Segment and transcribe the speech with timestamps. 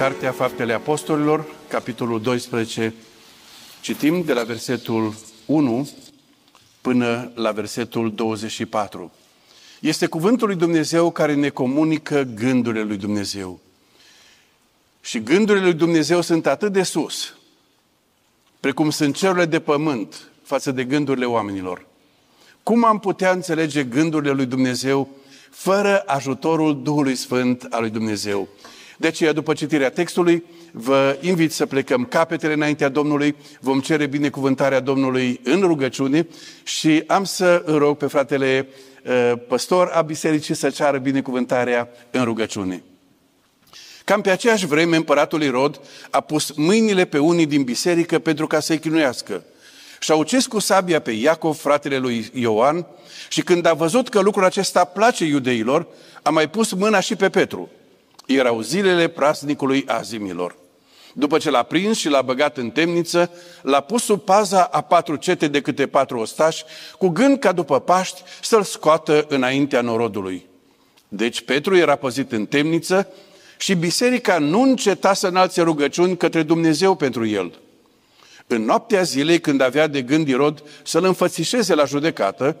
[0.00, 2.94] Cartea Faptele Apostolilor, capitolul 12,
[3.80, 5.14] citim de la versetul
[5.46, 5.90] 1
[6.80, 9.12] până la versetul 24.
[9.80, 13.60] Este cuvântul lui Dumnezeu care ne comunică gândurile lui Dumnezeu.
[15.00, 17.34] Și gândurile lui Dumnezeu sunt atât de sus,
[18.60, 21.86] precum sunt cerurile de pământ față de gândurile oamenilor.
[22.62, 25.08] Cum am putea înțelege gândurile lui Dumnezeu
[25.50, 28.48] fără ajutorul Duhului Sfânt al lui Dumnezeu?
[29.00, 34.80] De aceea, după citirea textului, vă invit să plecăm capetele înaintea Domnului, vom cere binecuvântarea
[34.80, 36.26] Domnului în rugăciune
[36.62, 38.68] și am să îl rog pe fratele
[39.04, 42.82] uh, păstor a bisericii să ceară binecuvântarea în rugăciune.
[44.04, 45.80] Cam pe aceeași vreme, împăratul Irod
[46.10, 49.44] a pus mâinile pe unii din biserică pentru ca să-i chinuiască.
[50.00, 52.86] Și a ucis cu sabia pe Iacov, fratele lui Ioan,
[53.28, 55.86] și când a văzut că lucrul acesta place iudeilor,
[56.22, 57.70] a mai pus mâna și pe Petru.
[58.34, 60.54] Erau zilele prasnicului azimilor.
[61.12, 63.30] După ce l-a prins și l-a băgat în temniță,
[63.62, 66.64] l-a pus sub paza a patru cete de câte patru ostași,
[66.98, 70.46] cu gând ca după Paști să-l scoată înaintea norodului.
[71.08, 73.08] Deci Petru era păzit în temniță
[73.58, 77.58] și biserica nu înceta să înalțe rugăciuni către Dumnezeu pentru el.
[78.46, 82.56] În noaptea zilei, când avea de gând Irod să-l înfățișeze la judecată,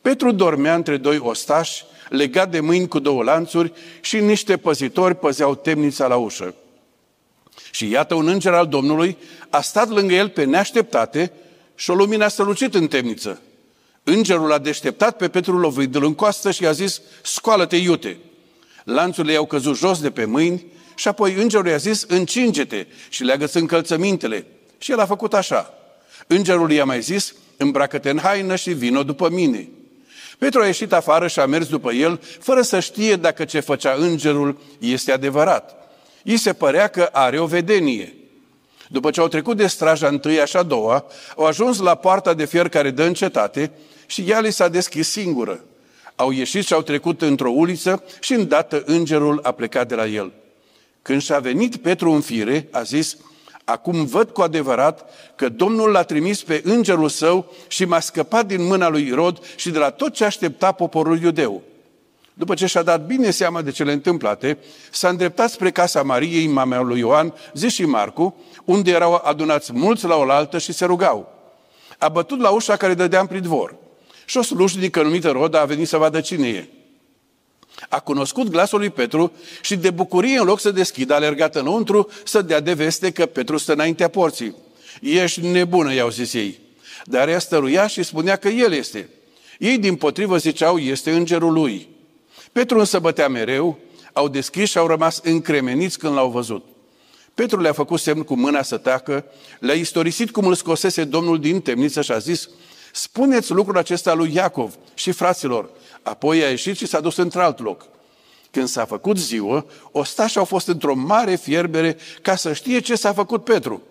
[0.00, 5.54] Petru dormea între doi ostași, legat de mâini cu două lanțuri și niște păzitori păzeau
[5.54, 6.54] temnița la ușă.
[7.70, 9.16] Și iată un înger al Domnului
[9.50, 11.32] a stat lângă el pe neașteptate
[11.74, 13.40] și o lumină a strălucit în temniță.
[14.02, 18.18] Îngerul a deșteptat pe Petru lovit în coastă și a zis, scoală-te iute.
[18.84, 23.56] Lanțurile i-au căzut jos de pe mâini și apoi îngerul i-a zis, încinge-te și leagă-ți
[23.56, 24.46] încălțămintele.
[24.78, 25.74] Și el a făcut așa.
[26.26, 29.68] Îngerul i-a mai zis, îmbracă-te în haină și vină după mine.
[30.40, 33.94] Petru a ieșit afară și a mers după el, fără să știe dacă ce făcea
[33.98, 35.90] îngerul este adevărat.
[36.22, 38.14] I se părea că are o vedenie.
[38.88, 41.04] După ce au trecut de straja întâi și a doua,
[41.36, 43.70] au ajuns la poarta de fier care dă în cetate
[44.06, 45.64] și ea li s-a deschis singură.
[46.16, 50.32] Au ieșit și au trecut într-o uliță și îndată îngerul a plecat de la el.
[51.02, 53.16] Când și-a venit Petru în fire, a zis,
[53.64, 58.66] Acum văd cu adevărat că Domnul l-a trimis pe îngerul său și m-a scăpat din
[58.66, 61.62] mâna lui Irod și de la tot ce aștepta poporul iudeu.
[62.34, 64.58] După ce și-a dat bine seama de cele întâmplate,
[64.90, 70.06] s-a îndreptat spre casa Mariei, mamea lui Ioan, zi și Marcu, unde erau adunați mulți
[70.06, 71.32] la oaltă și se rugau.
[71.98, 73.74] A bătut la ușa care dădea în pridvor.
[74.24, 76.68] Și o slujnică numită Roda a venit să vadă cine e.
[77.88, 82.08] A cunoscut glasul lui Petru și de bucurie, în loc să deschidă, a alergat înăuntru
[82.24, 84.54] să dea de veste că Petru stă înaintea porții.
[85.00, 86.58] Ești nebună, i-au zis ei.
[87.04, 89.08] Dar ea stăruia și spunea că el este.
[89.58, 91.88] Ei, din potrivă, ziceau, este îngerul lui.
[92.52, 93.78] Petru însă bătea mereu,
[94.12, 96.64] au deschis și au rămas încremeniți când l-au văzut.
[97.34, 99.24] Petru le-a făcut semn cu mâna să tacă,
[99.60, 102.48] le-a istorisit cum îl scosese Domnul din temniță și a zis,
[102.92, 105.70] spuneți lucrul acesta lui Iacov și fraților,
[106.02, 107.86] Apoi a ieșit și s-a dus într-alt loc.
[108.50, 113.12] Când s-a făcut ziua, ostașii au fost într-o mare fierbere ca să știe ce s-a
[113.12, 113.82] făcut Petru.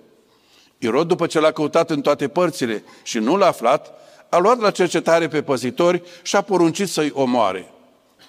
[0.78, 3.94] Irod, după ce l-a căutat în toate părțile și nu l-a aflat,
[4.30, 7.72] a luat la cercetare pe păzitori și a poruncit să-i omoare.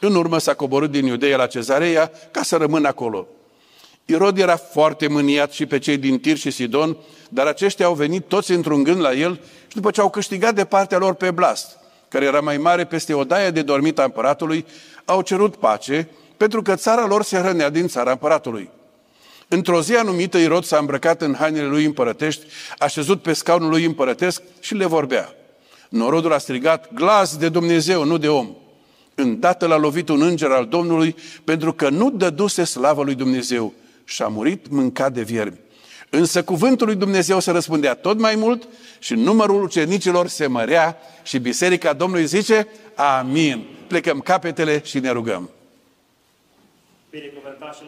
[0.01, 3.27] În urmă s-a coborât din Iudeea la Cezarea ca să rămână acolo.
[4.05, 6.97] Irod era foarte mâniat și pe cei din Tir și Sidon,
[7.29, 10.65] dar aceștia au venit toți într-un gând la el și după ce au câștigat de
[10.65, 11.80] partea lor pe Blast,
[12.11, 14.67] care era mai mare peste odaia de dormit a împăratului,
[15.05, 18.71] au cerut pace, pentru că țara lor se hrănea din țara împăratului.
[19.49, 22.47] Într-o zi anumită, Irod s-a îmbrăcat în hainele lui împărătești,
[22.79, 25.35] a șezut pe scaunul lui împărătesc și le vorbea.
[25.89, 28.55] Norodul a strigat, glas de Dumnezeu, nu de om.
[29.15, 33.73] Îndată l-a lovit un înger al Domnului, pentru că nu dăduse slavă lui Dumnezeu
[34.05, 35.61] și a murit mâncat de viermi.
[36.11, 41.39] Însă cuvântul lui Dumnezeu se răspundea tot mai mult și numărul ucenicilor se mărea și
[41.39, 43.67] Biserica Domnului zice, Amin.
[43.87, 45.51] Plecăm capetele și ne rugăm.
[47.11, 47.83] Binecuvântat și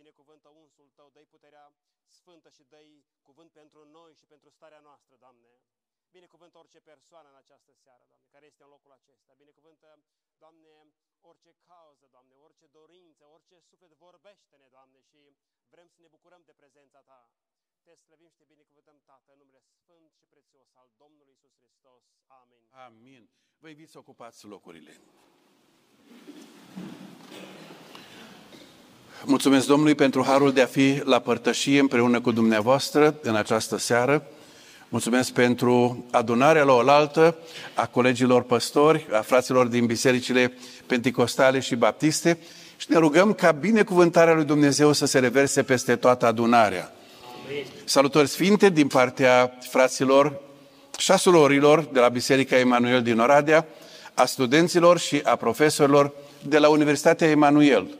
[0.00, 1.66] binecuvântă unsul Tău, dă puterea
[2.06, 2.80] sfântă și dă
[3.22, 5.52] cuvânt pentru noi și pentru starea noastră, Doamne.
[6.10, 9.32] Binecuvântă orice persoană în această seară, Doamne, care este în locul acesta.
[9.36, 9.88] Binecuvântă,
[10.38, 10.68] Doamne,
[11.20, 15.36] orice cauză, Doamne, orice dorință, orice suflet, vorbește-ne, Doamne, și
[15.68, 17.30] vrem să ne bucurăm de prezența Ta.
[17.88, 22.02] Te slăvim și te binecuvântăm, Tată, în numele Sfânt și Prețios al Domnului Isus Hristos.
[22.40, 22.62] Amin.
[22.86, 23.22] Amin.
[23.62, 24.92] Vă invit să ocupați locurile.
[29.24, 34.14] Mulțumesc Domnului pentru harul de a fi la părtășie împreună cu dumneavoastră în această seară.
[34.88, 37.36] Mulțumesc pentru adunarea la oaltă
[37.74, 40.52] a colegilor păstori, a fraților din bisericile
[40.86, 42.38] penticostale și baptiste
[42.76, 46.92] și ne rugăm ca binecuvântarea lui Dumnezeu să se reverse peste toată adunarea.
[47.48, 47.64] Amin.
[47.84, 50.40] Salutări sfinte din partea fraților
[50.98, 53.66] și a surorilor de la Biserica Emanuel din Oradea,
[54.14, 56.12] a studenților și a profesorilor
[56.42, 57.98] de la Universitatea Emanuel.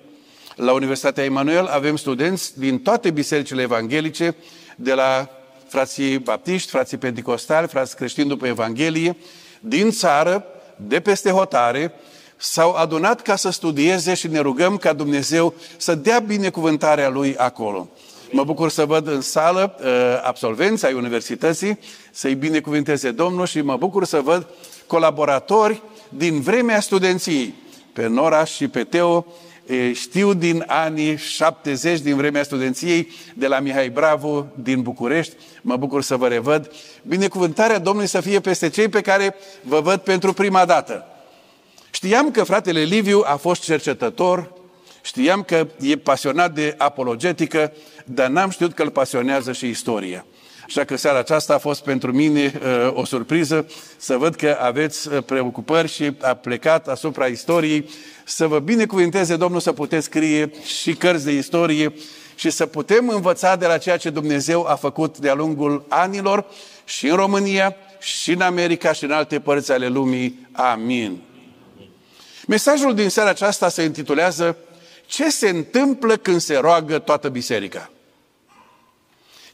[0.57, 4.37] La Universitatea Emanuel avem studenți din toate bisericile evanghelice,
[4.77, 5.29] de la
[5.69, 9.17] frații baptiști, frații pentecostali, frații creștini după Evanghelie,
[9.61, 10.45] din țară,
[10.77, 11.93] de peste hotare,
[12.37, 17.89] s-au adunat ca să studieze și ne rugăm ca Dumnezeu să dea binecuvântarea Lui acolo.
[18.31, 19.87] Mă bucur să văd în sală uh,
[20.23, 21.79] absolvenți ai universității,
[22.13, 24.47] să-i binecuvinteze Domnul și mă bucur să văd
[24.87, 27.55] colaboratori din vremea studenției,
[27.93, 29.27] pe Nora și pe Teo,
[29.93, 35.35] știu din anii 70, din vremea studenției, de la Mihai Bravo, din București.
[35.63, 36.71] Mă bucur să vă revăd.
[37.03, 41.07] Binecuvântarea Domnului să fie peste cei pe care vă văd pentru prima dată.
[41.91, 44.53] Știam că fratele Liviu a fost cercetător,
[45.09, 47.73] știam că e pasionat de apologetică,
[48.05, 50.27] dar n-am știut că îl pasionează și istoria.
[50.67, 53.67] Așa că seara aceasta a fost pentru mine uh, o surpriză
[53.97, 57.91] să văd că aveți uh, preocupări și a plecat asupra istoriei.
[58.25, 61.93] Să vă binecuvinteze Domnul să puteți scrie și cărți de istorie
[62.35, 66.47] și să putem învăța de la ceea ce Dumnezeu a făcut de-a lungul anilor
[66.85, 70.49] și în România, și în America, și în alte părți ale lumii.
[70.53, 71.23] Amin.
[72.47, 74.57] Mesajul din seara aceasta se intitulează
[75.09, 77.91] Ce se întâmplă când se roagă toată biserica?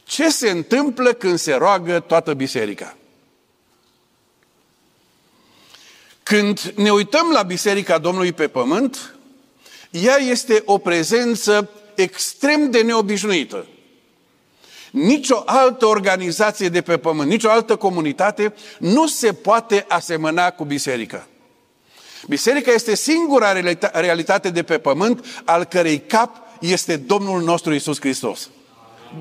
[0.03, 2.97] Ce se întâmplă când se roagă toată biserica?
[6.23, 9.15] Când ne uităm la Biserica Domnului pe pământ,
[9.89, 13.65] ea este o prezență extrem de neobișnuită.
[14.91, 21.27] Nicio altă organizație de pe pământ, nicio altă comunitate nu se poate asemăna cu biserica.
[22.27, 23.51] Biserica este singura
[23.91, 28.49] realitate de pe pământ al cărei cap este Domnul nostru Isus Hristos.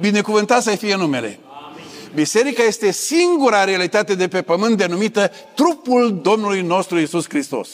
[0.01, 1.39] Binecuvântat să fie numele.
[2.15, 7.69] Biserica este singura realitate de pe pământ denumită trupul Domnului nostru Isus Hristos.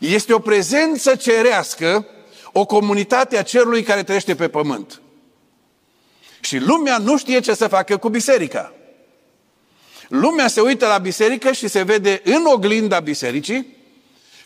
[0.00, 2.06] Este o prezență cerească,
[2.52, 5.00] o comunitate a cerului care trăiește pe pământ.
[6.40, 8.72] Și lumea nu știe ce să facă cu biserica.
[10.08, 13.78] Lumea se uită la biserică și se vede în oglinda bisericii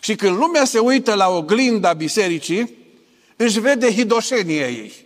[0.05, 2.77] și când lumea se uită la oglinda bisericii,
[3.35, 5.05] își vede hidoșenia ei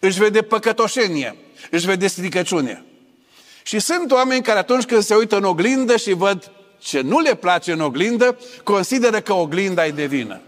[0.00, 1.36] își vede păcătoșenie,
[1.70, 2.84] își vede stricăciune.
[3.62, 7.34] Și sunt oameni care atunci când se uită în oglindă și văd ce nu le
[7.34, 10.40] place în oglindă, consideră că oglinda e de vină.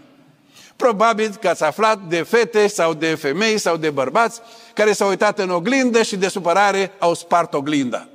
[0.75, 4.41] Probabil că ați aflat de fete sau de femei sau de bărbați
[4.73, 8.07] care s-au uitat în oglindă și de supărare au spart oglinda.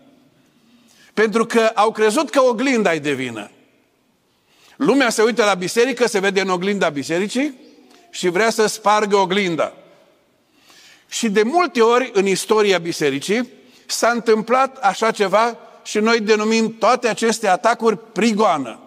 [1.14, 3.50] Pentru că au crezut că oglinda e de vină.
[4.76, 7.60] Lumea se uită la biserică, se vede în oglinda bisericii
[8.10, 9.72] și vrea să spargă oglinda.
[11.08, 13.48] Și de multe ori în istoria bisericii
[13.86, 18.80] s-a întâmplat așa ceva și noi denumim toate aceste atacuri prigoană.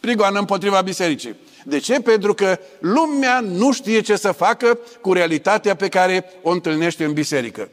[0.00, 1.36] Prigoană împotriva bisericii.
[1.64, 2.00] De ce?
[2.00, 7.12] Pentru că lumea nu știe ce să facă cu realitatea pe care o întâlnește în
[7.12, 7.68] biserică.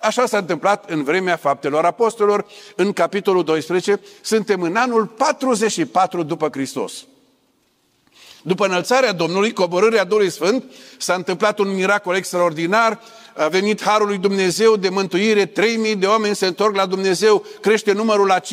[0.00, 2.46] Așa s-a întâmplat în vremea faptelor apostolilor,
[2.76, 6.92] în capitolul 12, suntem în anul 44 după Hristos.
[8.42, 10.64] După înălțarea Domnului, coborârea Duhului Sfânt,
[10.98, 13.00] s-a întâmplat un miracol extraordinar,
[13.36, 15.52] a venit Harul lui Dumnezeu de mântuire, 3.000
[15.98, 18.44] de oameni se întorc la Dumnezeu, crește numărul la 5.000,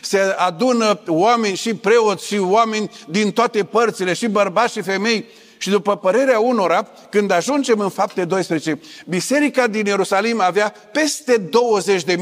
[0.00, 5.24] se adună oameni și preoți și oameni din toate părțile, și bărbați și femei.
[5.58, 11.48] Și după părerea unora, când ajungem în fapte 12, biserica din Ierusalim avea peste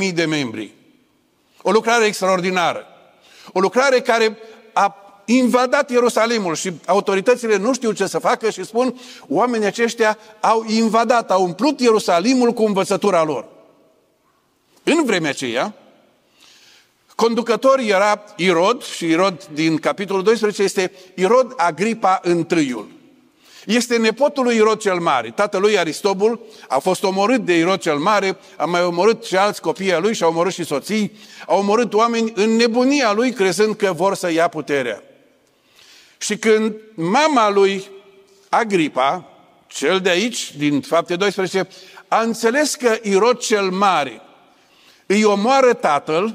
[0.03, 0.75] 20.000 de membri.
[1.63, 2.87] O lucrare extraordinară.
[3.53, 4.39] O lucrare care
[4.73, 10.65] a invadat Ierusalimul și autoritățile nu știu ce să facă și spun oamenii aceștia au
[10.69, 13.47] invadat, au umplut Ierusalimul cu învățătura lor.
[14.83, 15.75] În vremea aceea,
[17.15, 22.21] conducător era Irod și Irod din capitolul 12 este Irod Agripa
[22.55, 22.77] I.
[23.67, 25.31] Este nepotul lui Irod cel Mare.
[25.31, 29.93] Tatălui Aristobul a fost omorât de Irod cel Mare, a mai omorât și alți copii
[29.93, 31.13] ai lui și a omorât și soții,
[31.47, 35.03] a omorât oameni în nebunia lui, crezând că vor să ia puterea.
[36.23, 37.91] Și când mama lui
[38.49, 39.25] Agripa,
[39.67, 41.69] cel de aici, din fapte 12,
[42.09, 44.21] a înțeles că Irod cel Mare
[45.07, 46.35] îi omoară tatăl,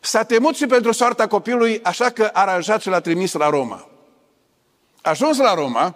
[0.00, 3.88] s-a temut și pentru soarta copilului, așa că a aranjat și l-a trimis la Roma.
[5.02, 5.94] Ajuns la Roma,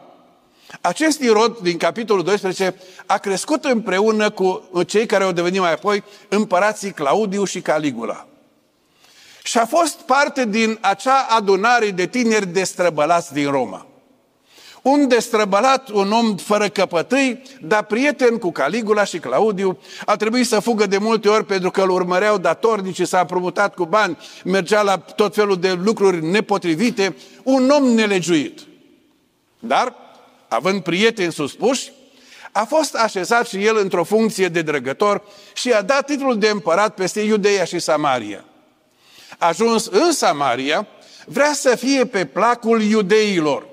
[0.81, 2.75] acest Irod din capitolul 12
[3.07, 8.27] a crescut împreună cu cei care au devenit mai apoi împărații Claudiu și Caligula.
[9.43, 13.87] Și a fost parte din acea adunare de tineri destrăbălați din Roma.
[14.83, 20.61] Un destrăbălat, un om fără căpătâi, dar prieten cu Caligula și Claudiu, a trebuit să
[20.61, 24.99] fugă de multe ori pentru că îl urmăreau datornici, s-a împrumutat cu bani, mergea la
[24.99, 28.61] tot felul de lucruri nepotrivite, un om nelegiuit.
[29.59, 29.95] Dar,
[30.49, 31.93] având prieteni suspuși,
[32.53, 35.23] a fost așezat și el într-o funcție de drăgător
[35.55, 38.45] și a dat titlul de împărat peste Iudeia și Samaria.
[39.43, 40.87] Ajuns în Samaria,
[41.27, 43.67] vrea să fie pe placul iudeilor.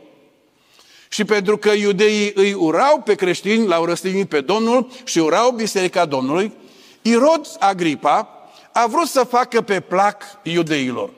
[1.09, 6.05] Și pentru că iudeii îi urau pe creștini, l-au răstignit pe Domnul și urau Biserica
[6.05, 6.53] Domnului,
[7.01, 11.09] Irod Agripa a vrut să facă pe plac iudeilor.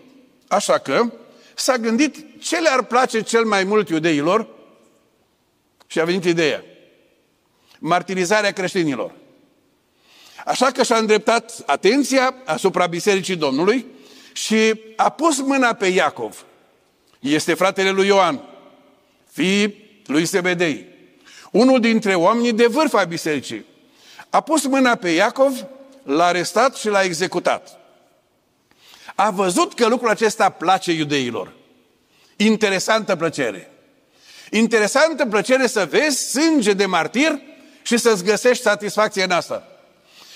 [0.48, 1.12] Așa că
[1.56, 4.48] s-a gândit ce le-ar place cel mai mult iudeilor
[5.88, 6.64] și a venit ideea.
[7.80, 9.12] Martirizarea creștinilor.
[10.46, 14.00] Așa că și-a îndreptat atenția asupra Bisericii Domnului
[14.34, 16.46] și a pus mâna pe Iacov.
[17.20, 18.42] Este fratele lui Ioan,
[19.32, 20.86] fiii lui Sebedei.
[21.52, 23.66] Unul dintre oamenii de vârf a bisericii.
[24.30, 25.66] A pus mâna pe Iacov,
[26.04, 27.80] l-a arestat și l-a executat.
[29.16, 31.54] A văzut că lucrul acesta place iudeilor.
[32.36, 33.72] Interesantă plăcere.
[34.52, 37.40] Interesantă plăcere să vezi sânge de martir
[37.82, 39.71] și să-ți găsești satisfacție în asta.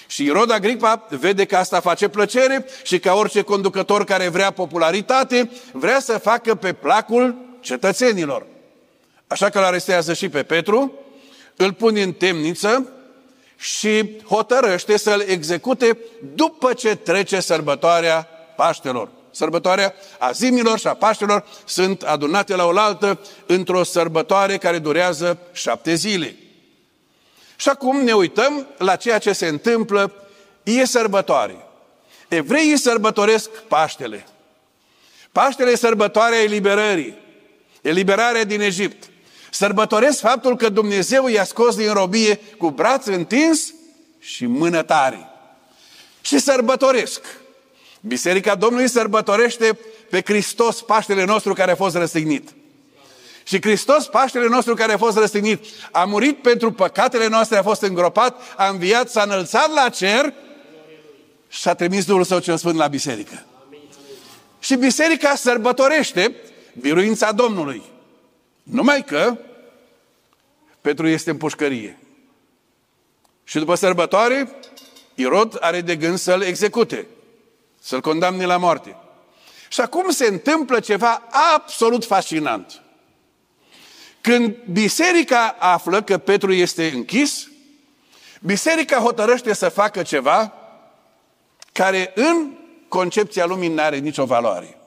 [0.07, 5.51] Și Irod Agripa vede că asta face plăcere și ca orice conducător care vrea popularitate,
[5.71, 8.45] vrea să facă pe placul cetățenilor.
[9.27, 10.93] Așa că îl arestează și pe Petru,
[11.55, 12.89] îl pune în temniță
[13.57, 15.97] și hotărăște să-l execute
[16.35, 19.09] după ce trece sărbătoarea Paștelor.
[19.31, 26.35] Sărbătoarea azimilor și a Paștelor sunt adunate la oaltă într-o sărbătoare care durează șapte zile.
[27.55, 30.13] Și acum ne uităm la ceea ce se întâmplă.
[30.63, 31.65] E sărbătoare.
[32.27, 34.25] Evreii sărbătoresc Paștele.
[35.31, 37.17] Paștele e sărbătoarea eliberării.
[37.81, 39.09] Eliberarea din Egipt.
[39.51, 43.73] Sărbătoresc faptul că Dumnezeu i-a scos din robie cu braț întins
[44.19, 45.29] și mână tare.
[46.21, 47.21] Și sărbătoresc.
[48.01, 52.54] Biserica Domnului sărbătorește pe Hristos Paștele nostru care a fost răstignit.
[53.47, 57.81] Și Hristos, Paștele nostru care a fost răstignit, a murit pentru păcatele noastre, a fost
[57.81, 60.33] îngropat, a înviat, s-a înălțat la cer
[61.47, 63.45] și a trimis Duhul Său cel Sfânt la biserică.
[64.59, 66.35] Și biserica sărbătorește
[66.79, 67.81] biruința Domnului.
[68.63, 69.37] Numai că
[70.81, 71.99] Petru este în pușcărie.
[73.43, 74.49] Și după sărbătoare,
[75.15, 77.07] Irod are de gând să-l execute,
[77.81, 78.95] să-l condamne la moarte.
[79.69, 81.21] Și acum se întâmplă ceva
[81.55, 82.79] absolut fascinant.
[84.25, 87.47] Când biserica află că Petru este închis,
[88.41, 90.53] biserica hotărăște să facă ceva
[91.71, 92.51] care în
[92.87, 94.77] concepția lumii nu are nicio valoare.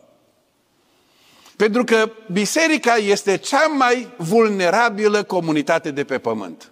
[1.56, 6.70] Pentru că biserica este cea mai vulnerabilă comunitate de pe pământ.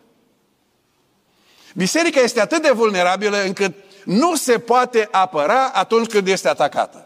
[1.75, 7.06] Biserica este atât de vulnerabilă încât nu se poate apăra atunci când este atacată.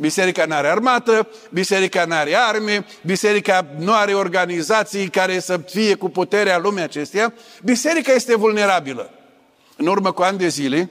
[0.00, 5.94] Biserica nu are armată, biserica nu are arme, biserica nu are organizații care să fie
[5.94, 7.34] cu puterea lumii acesteia.
[7.64, 9.10] Biserica este vulnerabilă.
[9.76, 10.90] În urmă cu ani de zile,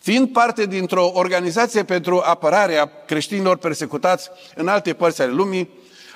[0.00, 5.68] fiind parte dintr-o organizație pentru apărarea creștinilor persecutați în alte părți ale lumii,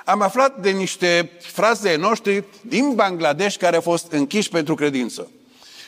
[0.04, 5.30] am aflat de niște fraze ai noștri din Bangladesh care au fost închiși pentru credință.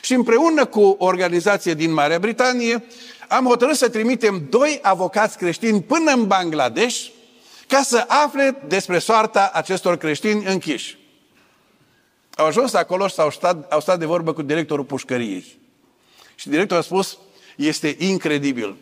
[0.01, 2.83] Și împreună cu o organizație din Marea Britanie,
[3.29, 7.07] am hotărât să trimitem doi avocați creștini până în Bangladesh
[7.67, 10.97] ca să afle despre soarta acestor creștini închiși.
[12.35, 15.57] Au ajuns acolo și au stat, au stat de vorbă cu directorul pușcăriei.
[16.35, 17.17] Și directorul a spus,
[17.55, 18.75] este incredibil.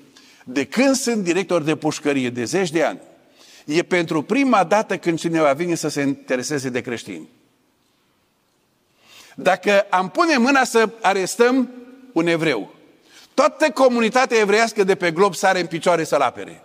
[0.43, 2.99] De când sunt director de pușcărie, de zeci de ani,
[3.65, 7.29] e pentru prima dată când cineva vine să se intereseze de creștini.
[9.35, 11.69] Dacă am pune mâna să arestăm
[12.13, 12.76] un evreu,
[13.37, 16.63] toată comunitatea evreiască de pe glob sare în picioare să-l apere.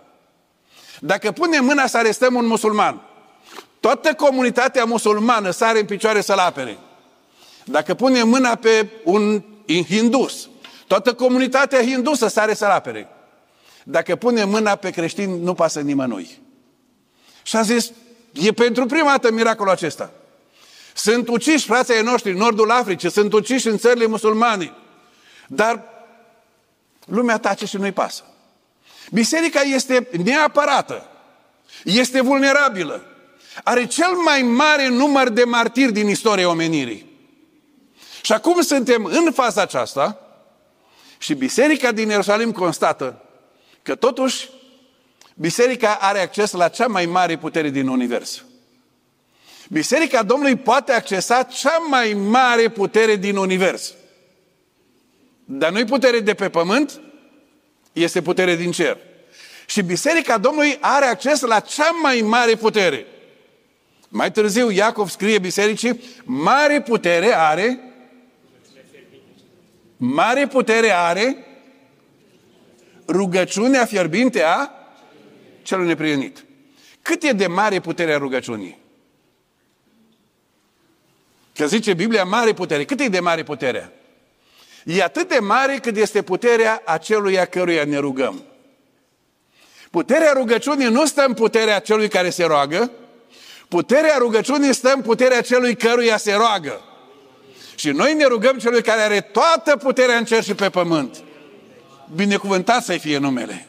[0.99, 3.01] Dacă punem mâna să arestăm un musulman,
[3.79, 6.77] toată comunitatea musulmană sare în picioare să-l apere.
[7.65, 9.43] Dacă punem mâna pe un
[9.87, 10.49] hindus,
[10.87, 13.07] toată comunitatea hindusă sare să-l apere.
[13.83, 16.41] Dacă punem mâna pe creștini, nu pasă nimănui.
[17.43, 17.91] Și a zis,
[18.31, 20.11] e pentru prima dată miracolul acesta.
[20.93, 24.73] Sunt uciși frații noștri în nordul Africii, sunt uciși în țările musulmane.
[25.47, 25.91] Dar
[27.05, 28.23] Lumea tace și nu-i pasă.
[29.11, 31.07] Biserica este neapărată,
[31.83, 33.05] este vulnerabilă,
[33.63, 37.11] are cel mai mare număr de martiri din istoria omenirii.
[38.21, 40.19] Și acum suntem în faza aceasta
[41.17, 43.21] și biserica din Ierusalim constată
[43.81, 44.49] că totuși
[45.35, 48.43] biserica are acces la cea mai mare putere din univers.
[49.69, 53.93] Biserica Domnului poate accesa cea mai mare putere din univers.
[55.45, 57.01] Dar nu-i putere de pe pământ,
[57.93, 58.97] este putere din cer.
[59.65, 63.05] Și Biserica Domnului are acces la cea mai mare putere.
[64.09, 67.79] Mai târziu Iacov scrie bisericii, mare putere are,
[69.97, 71.45] mare putere are
[73.07, 74.69] rugăciunea fierbinte a
[75.61, 76.45] celui neprienit.
[77.01, 78.81] Cât e de mare puterea rugăciunii?
[81.55, 82.85] Că zice Biblia mare putere.
[82.85, 83.91] Cât e de mare puterea?
[84.85, 88.43] E atât de mare cât este puterea aceluia căruia ne rugăm.
[89.91, 92.91] Puterea rugăciunii nu stă în puterea celui care se roagă,
[93.67, 96.81] puterea rugăciunii stă în puterea celui căruia se roagă.
[97.75, 101.23] Și noi ne rugăm celui care are toată puterea în cer și pe pământ.
[102.15, 103.67] Binecuvântat să-i fie numele.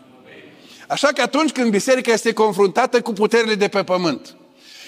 [0.88, 4.37] Așa că atunci când biserica este confruntată cu puterile de pe pământ,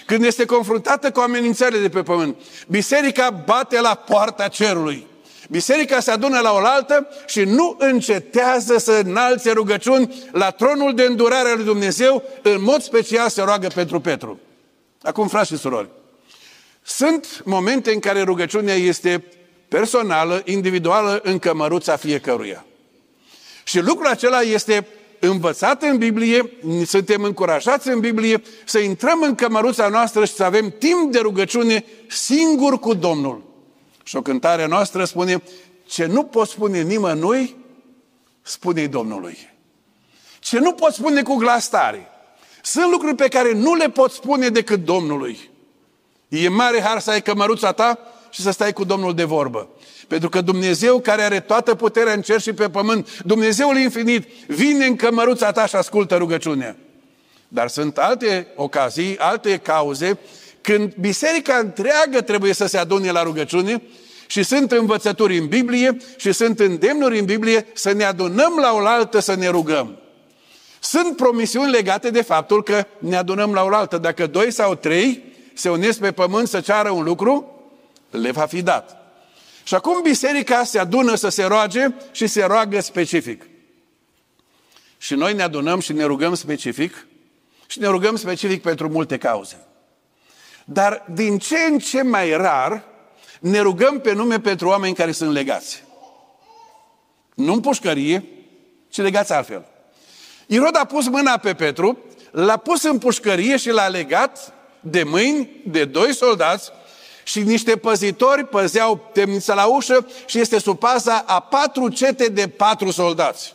[0.06, 5.06] când este confruntată cu amenințările de pe pământ, biserica bate la poarta cerului.
[5.48, 11.48] Biserica se adună la oaltă și nu încetează să înalțe rugăciuni la tronul de îndurare
[11.48, 14.40] al lui Dumnezeu, în mod special se roagă pentru Petru.
[15.02, 15.88] Acum, frați și surori,
[16.82, 19.24] sunt momente în care rugăciunea este
[19.68, 22.64] personală, individuală, în cămăruța fiecăruia.
[23.64, 24.86] Și lucrul acela este
[25.18, 26.50] învățat în Biblie,
[26.86, 31.84] suntem încurajați în Biblie să intrăm în cămăruța noastră și să avem timp de rugăciune
[32.08, 33.42] singur cu Domnul.
[34.06, 35.42] Și o cântare noastră spune,
[35.86, 37.56] ce nu pot spune nimănui,
[38.42, 39.38] spune Domnului.
[40.38, 42.08] Ce nu pot spune cu glas tare.
[42.62, 45.50] Sunt lucruri pe care nu le pot spune decât Domnului.
[46.28, 47.98] E mare har să ai cămăruța ta
[48.30, 49.68] și să stai cu Domnul de vorbă.
[50.08, 54.86] Pentru că Dumnezeu care are toată puterea în cer și pe pământ, Dumnezeul infinit, vine
[54.86, 56.76] în cămăruța ta și ascultă rugăciunea.
[57.48, 60.18] Dar sunt alte ocazii, alte cauze,
[60.66, 63.82] când biserica întreagă trebuie să se adune la rugăciune
[64.26, 69.18] și sunt învățături în Biblie și sunt îndemnuri în Biblie să ne adunăm la oaltă
[69.18, 69.98] să ne rugăm.
[70.80, 73.98] Sunt promisiuni legate de faptul că ne adunăm la oaltă.
[73.98, 77.60] Dacă doi sau trei se unesc pe pământ să ceară un lucru,
[78.10, 78.96] le va fi dat.
[79.62, 83.46] Și acum biserica se adună să se roage și se roagă specific.
[84.98, 87.06] Și noi ne adunăm și ne rugăm specific
[87.66, 89.66] și ne rugăm specific pentru multe cauze.
[90.64, 92.84] Dar din ce în ce mai rar
[93.40, 95.84] ne rugăm pe nume pentru oameni care sunt legați.
[97.34, 98.24] Nu în pușcărie,
[98.88, 99.64] ci legați altfel.
[100.46, 101.98] Irod a pus mâna pe Petru,
[102.30, 106.70] l-a pus în pușcărie și l-a legat de mâini de doi soldați
[107.24, 112.48] și niște păzitori păzeau temnița la ușă și este sub paza a patru cete de
[112.48, 113.54] patru soldați.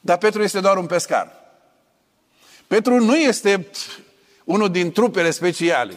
[0.00, 1.32] Dar Petru este doar un pescar.
[2.66, 3.66] Petru nu este
[4.44, 5.94] unul din trupele speciale.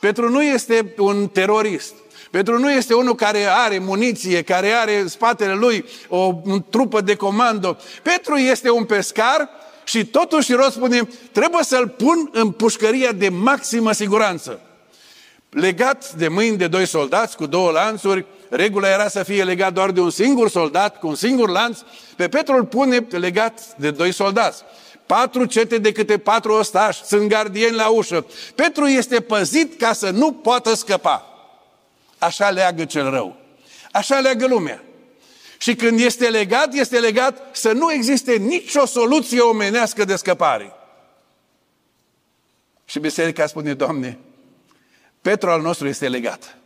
[0.00, 1.94] Petru nu este un terorist.
[2.30, 7.00] Petru nu este unul care are muniție, care are în spatele lui o, o trupă
[7.00, 7.76] de comando.
[8.02, 9.48] Petru este un pescar
[9.84, 14.60] și totuși Irod spune, trebuie să-l pun în pușcăria de maximă siguranță.
[15.50, 19.90] Legat de mâini de doi soldați cu două lanțuri, regula era să fie legat doar
[19.90, 21.78] de un singur soldat, cu un singur lanț,
[22.16, 24.62] pe Petru îl pune legat de doi soldați.
[25.08, 28.26] Patru cete de câte patru ostași, sunt gardieni la ușă.
[28.54, 31.26] Petru este păzit ca să nu poată scăpa.
[32.18, 33.36] Așa leagă cel rău.
[33.92, 34.82] Așa leagă lumea.
[35.58, 40.72] Și când este legat, este legat să nu existe nicio soluție omenească de scăpare.
[42.84, 44.18] Și biserica spune, Doamne,
[45.20, 46.56] Petru al nostru este legat.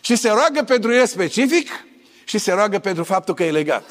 [0.00, 1.84] Și se roagă pentru el specific
[2.24, 3.84] și se roagă pentru faptul că e legat.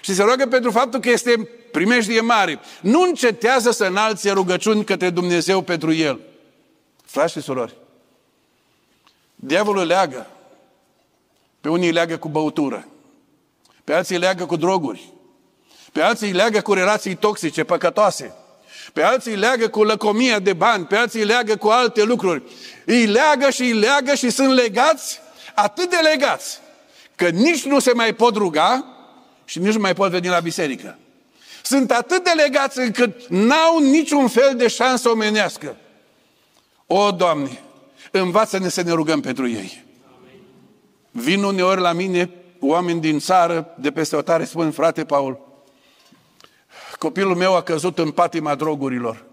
[0.00, 2.60] Și se roagă pentru faptul că este primejdie mare.
[2.80, 6.20] Nu încetează să înalțe rugăciuni către Dumnezeu pentru el.
[7.04, 7.76] Frați și surori,
[9.34, 10.26] diavolul leagă.
[11.60, 12.88] Pe unii leagă cu băutură.
[13.84, 15.12] Pe alții leagă cu droguri.
[15.92, 18.34] Pe alții leagă cu relații toxice, păcătoase.
[18.92, 22.42] Pe alții leagă cu lăcomia de bani, pe alții leagă cu alte lucruri.
[22.84, 25.20] Îi leagă și îi leagă și sunt legați,
[25.54, 26.58] atât de legați,
[27.14, 28.84] că nici nu se mai pot ruga
[29.50, 30.98] și nici nu mai pot veni la biserică.
[31.62, 35.76] Sunt atât de legați încât n-au niciun fel de șansă omenească.
[36.86, 37.60] O, Doamne,
[38.10, 39.84] învață-ne să ne rugăm pentru ei.
[41.10, 45.40] Vin uneori la mine oameni din țară, de peste o tare, spun, frate Paul,
[46.98, 49.24] copilul meu a căzut în patima drogurilor.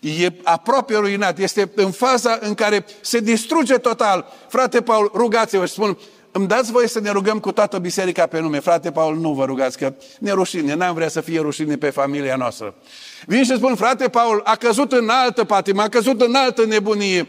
[0.00, 4.32] E aproape ruinat, este în faza în care se distruge total.
[4.48, 5.98] Frate Paul, rugați-vă și spun,
[6.32, 8.60] îmi dați voie să ne rugăm cu toată biserica pe nume.
[8.60, 12.36] Frate Paul, nu vă rugați, că ne rușine, n-am vrea să fie rușine pe familia
[12.36, 12.74] noastră.
[13.26, 17.26] Vin și spun, frate Paul, a căzut în altă patimă, a căzut în altă nebunie.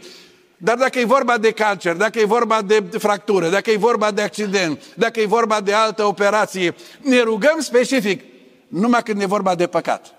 [0.56, 4.22] Dar dacă e vorba de cancer, dacă e vorba de fractură, dacă e vorba de
[4.22, 8.24] accident, dacă e vorba de altă operație, ne rugăm specific,
[8.68, 10.14] numai când e vorba de păcat.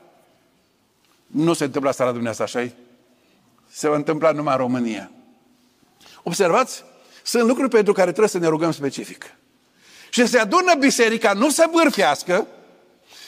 [1.27, 2.71] Nu se întâmplă asta la dumneavoastră, așa
[3.69, 5.11] Se va întâmpla numai în România.
[6.23, 6.83] Observați?
[7.23, 9.35] Sunt lucruri pentru care trebuie să ne rugăm specific.
[10.09, 12.47] Și se adună biserica nu să bârfească,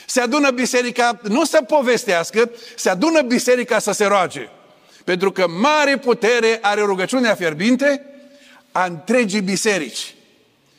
[0.05, 4.49] se adună biserica nu să povestească, se adună biserica să se roage.
[5.03, 8.05] Pentru că mare putere are rugăciunea fierbinte
[8.71, 10.15] a întregii biserici.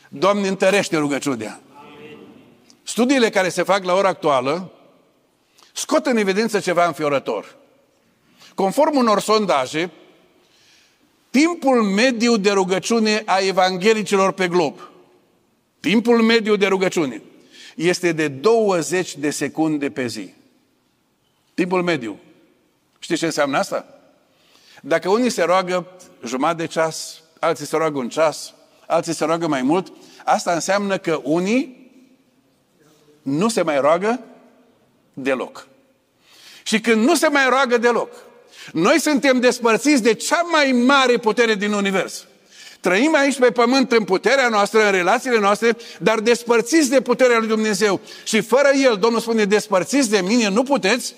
[0.09, 1.61] Doamne, întărește rugăciunea.
[2.83, 4.73] Studiile care se fac la ora actuală
[5.73, 7.57] scot în evidență ceva înfiorător.
[8.55, 9.91] Conform unor sondaje,
[11.41, 14.79] timpul mediu de rugăciune a evanghelicilor pe glob,
[15.81, 17.23] timpul mediu de rugăciune,
[17.77, 20.35] este de 20 de secunde pe zi.
[21.55, 22.19] Timpul mediu.
[22.99, 23.87] Știți ce înseamnă asta?
[24.83, 25.87] Dacă unii se roagă
[26.25, 28.55] jumătate de ceas, alții se roagă un ceas,
[28.87, 29.93] alții se roagă mai mult,
[30.25, 31.91] asta înseamnă că unii
[33.23, 34.21] nu se mai roagă
[35.13, 35.67] deloc.
[36.63, 38.11] Și când nu se mai roagă deloc,
[38.73, 42.25] noi suntem despărțiți de cea mai mare putere din univers.
[42.81, 47.49] Trăim aici pe pământ în puterea noastră, în relațiile noastre, dar despărțiți de puterea lui
[47.49, 48.01] Dumnezeu.
[48.25, 51.15] Și fără El, Domnul spune, despărțiți de mine, nu puteți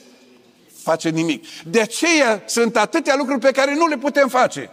[0.83, 1.45] face nimic.
[1.65, 4.71] De aceea sunt atâtea lucruri pe care nu le putem face.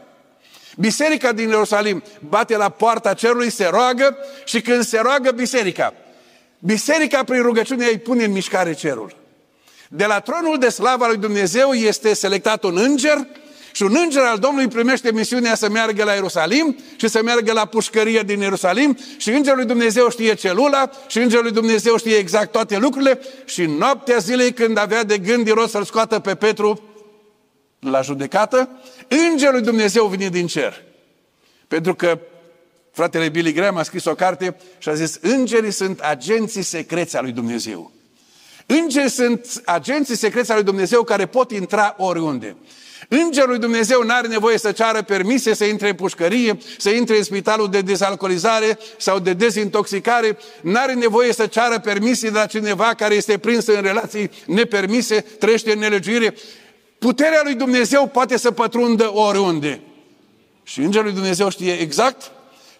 [0.78, 5.94] Biserica din Ierusalim bate la poarta cerului, se roagă și când se roagă biserica,
[6.60, 9.23] biserica prin rugăciune îi pune în mișcare cerul.
[9.96, 13.28] De la tronul de slavă al lui Dumnezeu este selectat un înger
[13.72, 17.66] și un înger al Domnului primește misiunea să meargă la Ierusalim și să meargă la
[17.66, 22.52] pușcărie din Ierusalim și îngerul lui Dumnezeu știe celula și îngerul lui Dumnezeu știe exact
[22.52, 26.82] toate lucrurile și noaptea zilei când avea de gând Irod să-l scoată pe Petru
[27.80, 28.70] la judecată,
[29.08, 30.84] îngerul lui Dumnezeu vine din cer.
[31.68, 32.20] Pentru că
[32.92, 37.24] fratele Billy Graham a scris o carte și a zis, îngerii sunt agenții secreți al
[37.24, 37.92] lui Dumnezeu.
[38.66, 42.56] Îngerii sunt agenții secreți al lui Dumnezeu care pot intra oriunde.
[43.10, 47.18] Îngerul lui Dumnezeu nu are nevoie să ceară permise să intre în pușcărie, să intre
[47.18, 52.46] în spitalul de dezalcoolizare sau de dezintoxicare, nu are nevoie să ceară permise de la
[52.46, 56.36] cineva care este prins în relații nepermise, trăiește în nelegiuire.
[57.00, 59.82] Puterea lui Dumnezeu poate să pătrundă oriunde.
[60.64, 62.32] Și Îngerul lui Dumnezeu știe exact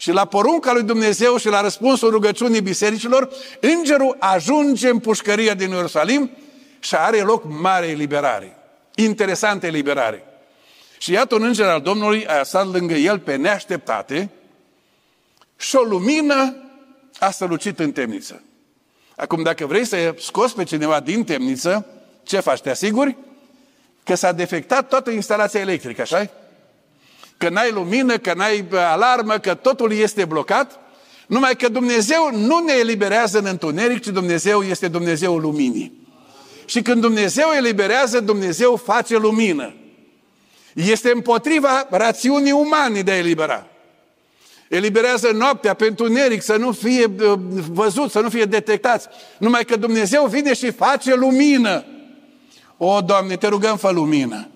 [0.04, 5.70] și la porunca lui Dumnezeu și la răspunsul rugăciunii bisericilor, îngerul ajunge în pușcăria din
[5.70, 6.32] Ierusalim
[6.80, 8.58] și are loc mare eliberare.
[8.96, 10.24] Interesantă eliberare.
[10.98, 14.30] Și iată un înger al Domnului a stat lângă el pe neașteptate
[15.58, 16.56] și o lumină
[17.20, 18.44] a strălucit în temniță.
[19.16, 21.86] Acum, dacă vrei să scoți pe cineva din temniță,
[22.24, 22.62] ce faci?
[22.62, 23.18] Te asiguri
[24.04, 26.30] că s-a defectat toată instalația electrică, așa
[27.44, 30.80] Că n-ai lumină, că n-ai alarmă, că totul este blocat,
[31.28, 36.08] numai că Dumnezeu nu ne eliberează în întuneric, ci Dumnezeu este Dumnezeul luminii.
[36.66, 39.74] Și când Dumnezeu eliberează, Dumnezeu face lumină.
[40.74, 43.68] Este împotriva rațiunii umane de a elibera.
[44.70, 47.40] Eliberează noaptea pentru neric să nu fie uh,
[47.72, 49.08] văzut, să nu fie detectați.
[49.38, 51.86] Numai că Dumnezeu vine și face lumină.
[52.78, 54.48] O, Doamne, te rugăm, fă lumină.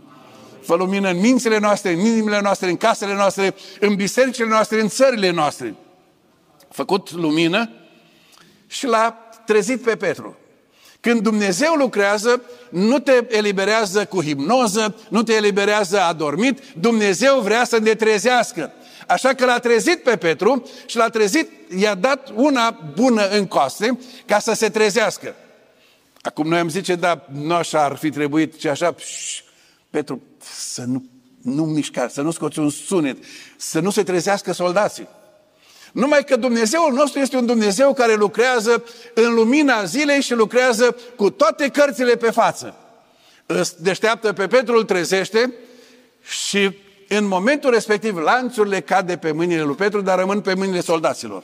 [0.67, 4.87] Fă lumină în mințile noastre, în inimile noastre, în casele noastre, în bisericile noastre, în
[4.87, 5.75] țările noastre.
[6.69, 7.69] Făcut lumină
[8.67, 10.37] și l-a trezit pe Petru.
[10.99, 17.79] Când Dumnezeu lucrează, nu te eliberează cu hipnoză, nu te eliberează adormit, Dumnezeu vrea să
[17.79, 18.73] ne trezească.
[19.07, 23.99] Așa că l-a trezit pe Petru și l-a trezit, i-a dat una bună în coaste
[24.25, 25.35] ca să se trezească.
[26.21, 29.41] Acum noi am zice, da, nu așa ar fi trebuit, ci așa, pșșș,
[29.89, 31.05] Petru, să nu,
[31.41, 33.17] nu mișca, să nu scoți un sunet,
[33.57, 35.07] să nu se trezească soldații.
[35.91, 41.29] Numai că Dumnezeul nostru este un Dumnezeu care lucrează în lumina zilei și lucrează cu
[41.29, 42.75] toate cărțile pe față.
[43.45, 45.53] Îți deșteaptă pe Petru, îl trezește
[46.21, 51.43] și în momentul respectiv lanțurile cade pe mâinile lui Petru, dar rămân pe mâinile soldaților.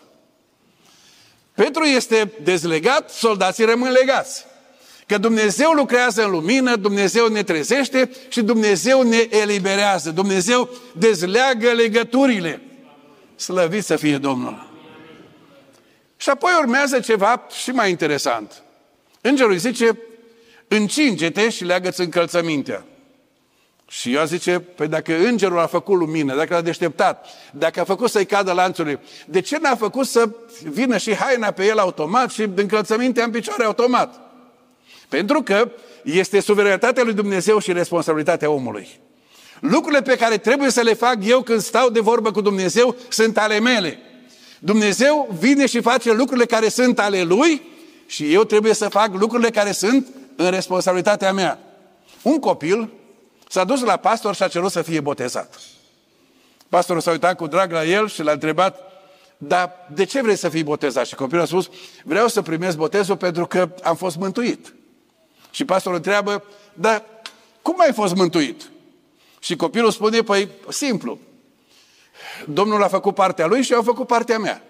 [1.54, 4.46] Petru este dezlegat, soldații rămân legați.
[5.08, 10.12] Că Dumnezeu lucrează în lumină, Dumnezeu ne trezește și Dumnezeu ne eliberează.
[10.12, 12.62] Dumnezeu dezleagă legăturile.
[13.36, 14.72] Slăvit să fie Domnul!
[16.18, 18.64] Și apoi urmează ceva și mai interesant.
[19.22, 20.00] Îngerul îi zice,
[20.68, 22.86] încinge-te și leagă-ți încălțămintea.
[23.88, 28.10] Și eu zice, păi dacă îngerul a făcut lumină, dacă l-a deșteptat, dacă a făcut
[28.10, 30.30] să-i cadă lanțurile, de ce n-a făcut să
[30.64, 34.33] vină și haina pe el automat și încălțămintea în picioare automat?
[35.14, 35.72] Pentru că
[36.04, 38.88] este suveranitatea lui Dumnezeu și responsabilitatea omului.
[39.60, 43.38] Lucrurile pe care trebuie să le fac eu când stau de vorbă cu Dumnezeu sunt
[43.38, 44.00] ale mele.
[44.60, 47.62] Dumnezeu vine și face lucrurile care sunt ale Lui
[48.06, 51.60] și eu trebuie să fac lucrurile care sunt în responsabilitatea mea.
[52.22, 52.90] Un copil
[53.50, 55.60] s-a dus la pastor și a cerut să fie botezat.
[56.70, 58.80] Pastorul s-a uitat cu drag la el și l-a întrebat,
[59.38, 61.06] dar de ce vrei să fii botezat?
[61.06, 61.70] Și copilul a spus,
[62.04, 64.74] vreau să primesc botezul pentru că am fost mântuit.
[65.54, 67.04] Și pastorul întreabă, dar
[67.62, 68.62] cum ai fost mântuit?
[69.40, 71.20] Și copilul spune, păi simplu,
[72.46, 74.64] Domnul a făcut partea lui și eu am făcut partea mea.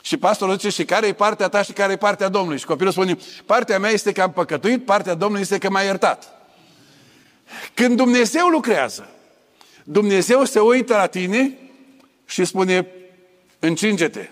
[0.00, 2.58] Și pastorul zice, și care e partea ta și care e partea Domnului?
[2.58, 6.32] Și copilul spune, partea mea este că am păcătuit, partea Domnului este că m-a iertat.
[7.74, 9.08] Când Dumnezeu lucrează,
[9.84, 11.58] Dumnezeu se uită la tine
[12.26, 12.86] și spune,
[13.58, 14.28] încinge-te,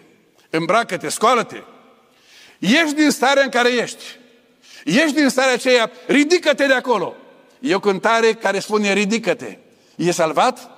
[0.51, 1.63] îmbracă-te, scoală-te.
[2.59, 4.21] Ieși din starea în care ești.
[4.85, 7.15] Ieși din starea aceea, ridică-te de acolo.
[7.61, 9.59] E o cântare care spune, ridică-te.
[9.97, 10.71] E salvat?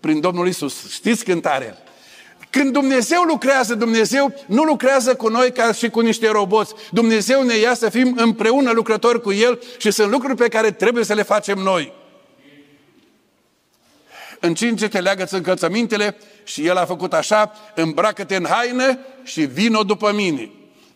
[0.00, 0.90] Prin Domnul Isus.
[0.90, 1.76] Știți cântarea?
[2.50, 6.74] Când Dumnezeu lucrează, Dumnezeu nu lucrează cu noi ca și cu niște roboți.
[6.90, 11.04] Dumnezeu ne ia să fim împreună lucrători cu El și sunt lucruri pe care trebuie
[11.04, 11.92] să le facem noi.
[14.40, 20.50] Încinge-te, leagă-ți încălțămintele și El a făcut așa, îmbracă-te în haină și vino după mine.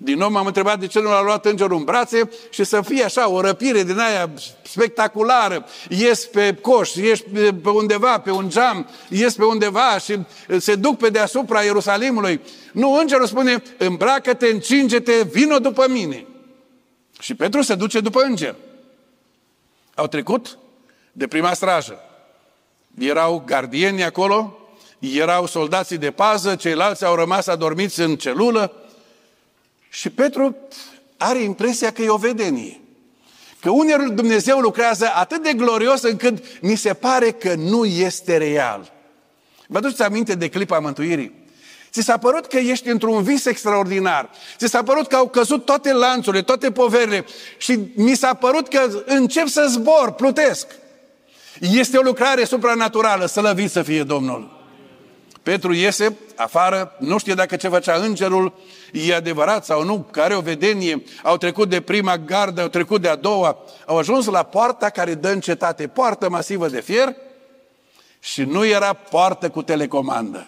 [0.05, 3.05] Din nou m-am întrebat de ce nu l-a luat îngerul în brațe și să fie
[3.05, 4.31] așa o răpire din aia
[4.63, 5.67] spectaculară.
[5.89, 7.21] Ies pe coș, ies
[7.63, 10.19] pe undeva, pe un geam, ies pe undeva și
[10.59, 12.41] se duc pe deasupra Ierusalimului.
[12.73, 16.27] Nu, îngerul spune, îmbracă-te, încinge-te, vino după mine.
[17.21, 18.55] Și Petru se duce după înger.
[19.95, 20.59] Au trecut
[21.13, 21.99] de prima strajă.
[22.99, 24.59] Erau gardieni acolo,
[24.99, 28.77] erau soldații de pază, ceilalți au rămas adormiți în celulă,
[29.93, 30.57] și Petru
[31.17, 32.81] are impresia că e o vedenie.
[33.61, 38.93] Că uneori Dumnezeu lucrează atât de glorios încât mi se pare că nu este real.
[39.67, 41.33] Vă aduceți aminte de clipa mântuirii?
[41.91, 44.31] Ți s-a părut că ești într-un vis extraordinar.
[44.57, 47.25] Ți s-a părut că au căzut toate lanțurile, toate poverile
[47.59, 50.67] și mi s-a părut că încep să zbor, plutesc.
[51.61, 54.62] Este o lucrare supranaturală, să lăviți să fie Domnul.
[55.43, 58.53] Petru iese afară, nu știe dacă ce făcea îngerul,
[58.93, 63.09] e adevărat sau nu, care o vedenie, au trecut de prima gardă, au trecut de
[63.09, 67.17] a doua, au ajuns la poarta care dă în cetate, poartă masivă de fier
[68.21, 70.47] și nu era poartă cu telecomandă.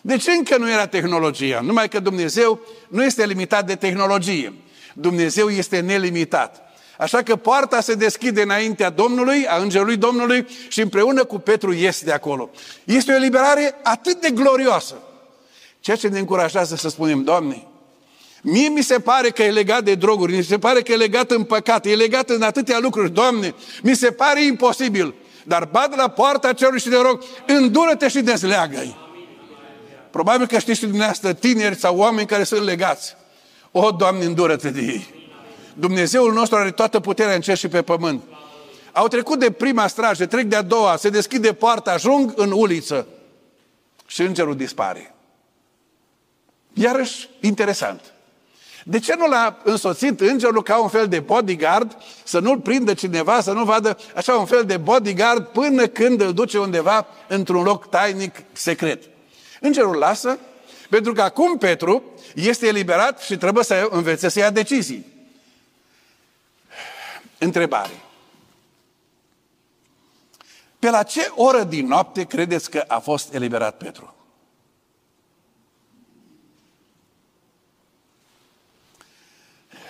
[0.00, 4.52] Deci încă nu era tehnologia, numai că Dumnezeu nu este limitat de tehnologie.
[4.94, 6.65] Dumnezeu este nelimitat.
[6.98, 12.02] Așa că poarta se deschide înaintea Domnului, a Îngerului Domnului și împreună cu Petru ies
[12.02, 12.50] de acolo.
[12.84, 14.94] Este o eliberare atât de glorioasă.
[15.80, 17.66] Ceea ce ne încurajează să spunem, Doamne,
[18.42, 21.30] mie mi se pare că e legat de droguri, mi se pare că e legat
[21.30, 23.10] în păcate, e legat în atâtea lucruri.
[23.10, 28.20] Doamne, mi se pare imposibil, dar bat la poarta cerului și de rog, îndură-te și
[28.20, 28.96] dezleagă-i.
[30.10, 33.16] Probabil că știți și dumneavoastră tineri sau oameni care sunt legați.
[33.70, 35.15] O, Doamne, îndură-te de ei.
[35.78, 38.22] Dumnezeul nostru are toată puterea în cer și pe pământ.
[38.92, 43.06] Au trecut de prima strajă, trec de a doua, se deschide poarta, ajung în uliță
[44.06, 45.14] și îngerul dispare.
[46.72, 48.00] Iarăși, interesant.
[48.84, 53.40] De ce nu l-a însoțit îngerul ca un fel de bodyguard, să nu-l prindă cineva,
[53.40, 57.90] să nu vadă așa un fel de bodyguard până când îl duce undeva într-un loc
[57.90, 59.02] tainic, secret?
[59.60, 60.38] Îngerul lasă,
[60.90, 62.02] pentru că acum Petru
[62.34, 65.15] este eliberat și trebuie să învețe să ia decizii.
[67.38, 68.00] Întrebare.
[70.78, 74.14] Pe la ce oră din noapte credeți că a fost eliberat Petru?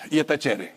[0.09, 0.75] E tăcere.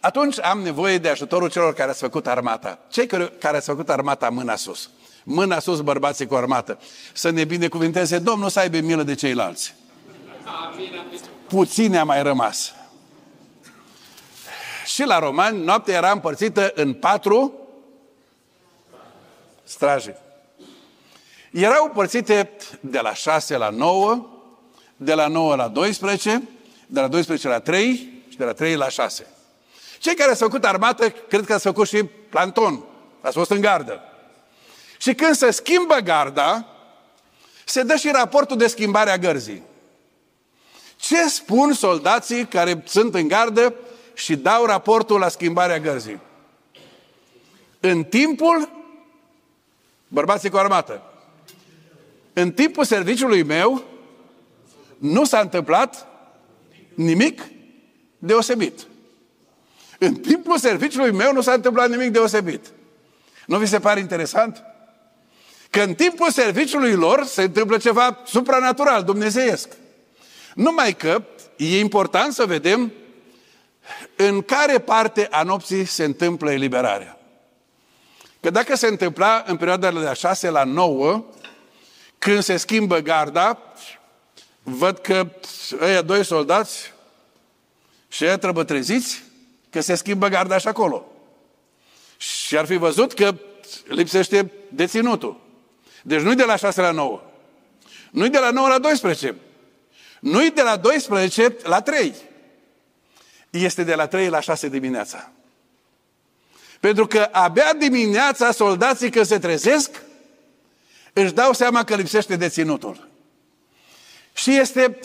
[0.00, 2.78] Atunci am nevoie de ajutorul celor care ați făcut armata.
[2.88, 3.06] Cei
[3.38, 4.90] care ați făcut armata mâna sus.
[5.24, 6.78] Mâna sus, bărbații cu armată.
[7.12, 9.74] Să ne binecuvinteze Domnul să aibă milă de ceilalți.
[11.48, 12.74] Puține a mai rămas.
[14.84, 17.52] Și la romani, noaptea era împărțită în patru
[19.64, 20.16] straje.
[21.52, 24.26] Erau împărțite de la 6 la 9,
[24.96, 26.42] de la 9 la 12,
[26.86, 29.26] de la 12 la 3 și de la 3 la 6.
[29.98, 32.84] Cei care s-au făcut armată, cred că ați făcut și planton.
[33.20, 34.00] Ați fost în gardă.
[34.98, 36.66] Și când se schimbă garda,
[37.64, 39.62] se dă și raportul de schimbare a gărzii.
[40.96, 43.74] Ce spun soldații care sunt în gardă
[44.14, 46.20] și dau raportul la schimbarea gărzii?
[47.80, 48.68] În timpul,
[50.08, 51.02] bărbații cu armată,
[52.32, 53.84] în timpul serviciului meu
[54.98, 56.06] nu s-a întâmplat
[56.94, 57.42] nimic
[58.18, 58.86] deosebit.
[59.98, 62.66] În timpul serviciului meu nu s-a întâmplat nimic deosebit.
[63.46, 64.62] Nu vi se pare interesant?
[65.70, 69.68] Că în timpul serviciului lor se întâmplă ceva supranatural, dumnezeiesc.
[70.54, 71.22] Numai că
[71.56, 72.92] e important să vedem
[74.16, 77.18] în care parte a nopții se întâmplă eliberarea.
[78.40, 81.24] Că dacă se întâmpla în perioada de la 6 la 9,
[82.18, 83.58] când se schimbă garda,
[84.62, 85.30] văd că
[85.80, 86.92] ăia doi soldați
[88.08, 89.22] și ăia trebuie treziți
[89.70, 91.06] că se schimbă garda și acolo.
[92.16, 93.34] Și ar fi văzut că
[93.86, 95.40] lipsește deținutul.
[96.02, 97.22] Deci nu-i de la 6 la 9.
[98.10, 99.34] Nu-i de la 9 la 12.
[100.20, 102.14] Nu-i de la 12 la 3.
[103.60, 105.30] Este de la 3 la 6 dimineața.
[106.80, 110.02] Pentru că abia dimineața soldații când se trezesc,
[111.12, 113.08] își dau seama că lipsește deținutul.
[114.32, 114.98] Și este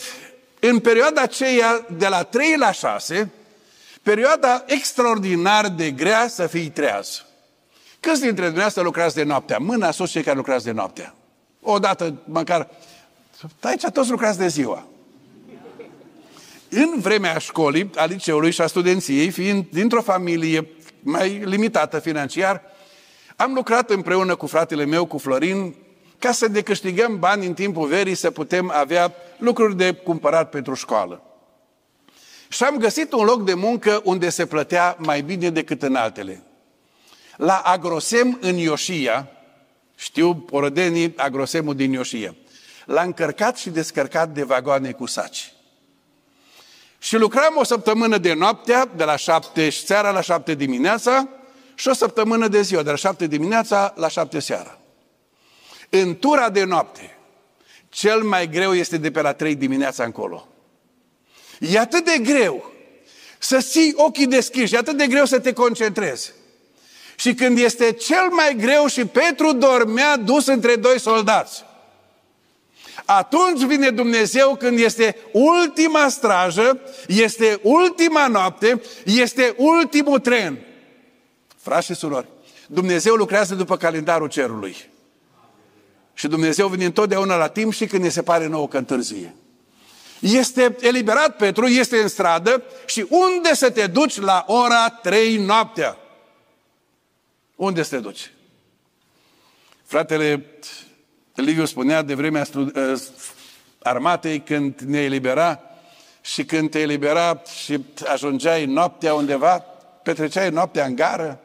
[0.59, 3.29] în perioada aceea de la 3 la 6,
[4.01, 7.25] perioada extraordinar de grea să fii treaz.
[7.99, 9.57] Câți dintre dumneavoastră lucrați de noaptea?
[9.57, 11.13] Mâna sus cei care lucrați de noaptea.
[11.61, 12.69] Odată, măcar,
[13.61, 14.87] aici toți lucrați de ziua.
[16.69, 20.67] În vremea școlii, a liceului și a studenției, fiind dintr-o familie
[20.99, 22.61] mai limitată financiar,
[23.35, 25.75] am lucrat împreună cu fratele meu, cu Florin,
[26.17, 30.73] ca să ne câștigăm bani în timpul verii, să putem avea lucruri de cumpărat pentru
[30.73, 31.23] școală.
[32.47, 36.43] Și am găsit un loc de muncă unde se plătea mai bine decât în altele.
[37.37, 39.27] La Agrosem în Ioșia,
[39.95, 42.35] știu porădenii Agrosemul din Ioșia,
[42.85, 45.53] l-a încărcat și descărcat de vagoane cu saci.
[46.99, 51.27] Și lucram o săptămână de noaptea, de la șapte seara la șapte dimineața,
[51.75, 54.79] și o săptămână de ziua, de la șapte dimineața la șapte seara.
[55.89, 57.17] În tura de noapte,
[57.89, 60.47] cel mai greu este de pe la trei dimineața încolo.
[61.59, 62.71] E atât de greu
[63.37, 66.31] să ții ochii deschiși, e atât de greu să te concentrezi.
[67.15, 71.63] Și când este cel mai greu și Petru dormea dus între doi soldați,
[73.17, 80.59] atunci vine Dumnezeu când este ultima strajă, este ultima noapte, este ultimul tren.
[81.57, 82.27] Frați și surori,
[82.67, 84.75] Dumnezeu lucrează după calendarul cerului.
[86.13, 89.35] Și Dumnezeu vine întotdeauna la timp și când ne se pare nouă că întârzie.
[90.19, 95.97] Este eliberat Petru, este în stradă și unde să te duci la ora 3 noaptea?
[97.55, 98.31] Unde să te duci?
[99.85, 100.45] Fratele
[101.41, 102.97] Liviu spunea de vremea ă,
[103.79, 105.59] armatei când ne elibera
[106.21, 109.57] și când te elibera și ajungeai noaptea undeva,
[110.03, 111.39] petreceai noaptea în gară,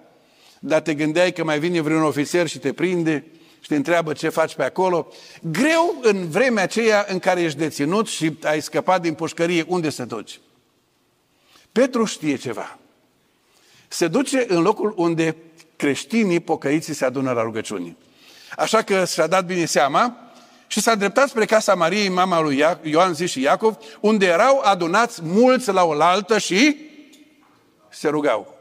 [0.58, 3.24] dar te gândeai că mai vine vreun ofițer și te prinde
[3.60, 5.08] și te întreabă ce faci pe acolo.
[5.42, 10.04] Greu în vremea aceea în care ești deținut și ai scăpat din pușcărie, unde să
[10.04, 10.40] duci?
[11.72, 12.78] Petru știe ceva.
[13.88, 15.36] Se duce în locul unde
[15.76, 17.96] creștinii pocăiții se adună la rugăciuni.
[18.56, 20.16] Așa că și-a dat bine seama
[20.66, 25.20] și s-a îndreptat spre casa Mariei, mama lui Ioan Zi și Iacov, unde erau adunați
[25.22, 26.76] mulți la oaltă și
[27.88, 28.56] se rugau.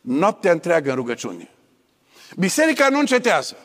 [0.00, 1.50] Noaptea întreagă în rugăciune.
[2.36, 3.56] Biserica nu încetează.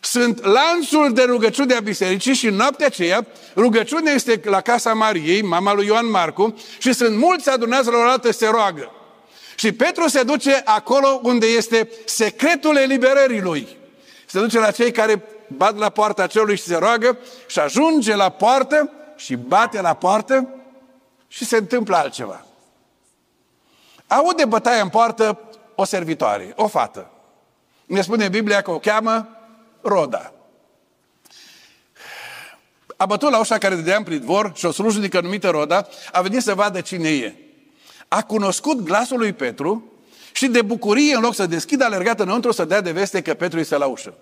[0.00, 5.42] Sunt lanțul de rugăciune a bisericii și în noaptea aceea rugăciunea este la casa Mariei,
[5.42, 8.92] mama lui Ioan Marcu, și sunt mulți adunați la o altă se roagă.
[9.56, 13.76] Și Petru se duce acolo unde este secretul eliberării lui.
[14.30, 18.28] Se duce la cei care bat la poarta celui și se roagă și ajunge la
[18.28, 20.48] poartă și bate la poartă
[21.28, 22.44] și se întâmplă altceva.
[24.06, 25.38] Aude bătaia în poartă
[25.74, 27.10] o servitoare, o fată.
[27.86, 29.28] Ne spune Biblia că o cheamă
[29.80, 30.32] Roda.
[32.96, 36.42] A bătut la ușa care dădea în pridvor și o slujnică numită Roda a venit
[36.42, 37.34] să vadă cine e.
[38.08, 39.92] A cunoscut glasul lui Petru
[40.38, 43.34] și de bucurie, în loc să deschidă, a alergat înăuntru să dea de veste că
[43.34, 44.14] Petru este la ușă.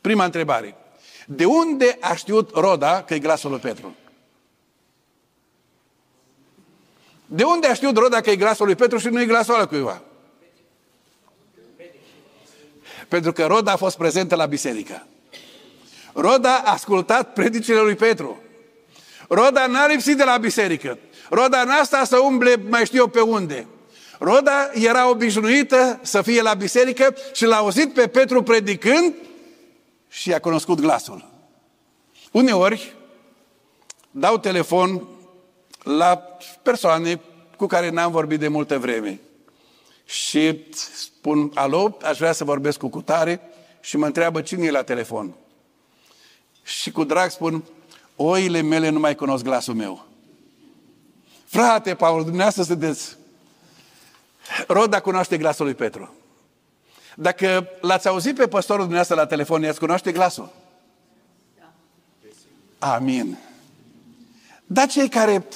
[0.00, 0.76] Prima întrebare.
[1.26, 3.94] De unde a știut Roda că e glasul lui Petru?
[7.26, 9.66] De unde a știut Roda că e glasul lui Petru și nu e glasul ăla
[9.66, 10.02] cuiva?
[13.08, 15.06] Pentru că Roda a fost prezentă la biserică.
[16.12, 18.42] Roda a ascultat predicile lui Petru.
[19.28, 20.98] Roda n-a lipsit de la biserică.
[21.30, 23.66] Roda n-a stat să umble mai știu eu pe unde.
[24.22, 29.14] Roda era obișnuită să fie la biserică și l-a auzit pe Petru predicând
[30.08, 31.30] și a cunoscut glasul.
[32.32, 32.96] Uneori
[34.10, 35.08] dau telefon
[35.82, 36.16] la
[36.62, 37.20] persoane
[37.56, 39.20] cu care n-am vorbit de multă vreme.
[40.04, 40.64] Și
[40.94, 43.40] spun, alo, aș vrea să vorbesc cu cutare
[43.80, 45.34] și mă întreabă cine e la telefon.
[46.62, 47.64] Și cu drag spun,
[48.16, 50.06] oile mele nu mai cunosc glasul meu.
[51.44, 53.18] Frate, Paul, dumneavoastră sunteți...
[54.66, 56.14] Roda cunoaște glasul lui Petru.
[57.14, 60.52] Dacă l-ați auzit pe păstorul dumneavoastră la telefon, i-ați cunoaște glasul?
[61.58, 61.72] Da.
[62.94, 63.38] Amin.
[64.66, 65.46] Dar cei care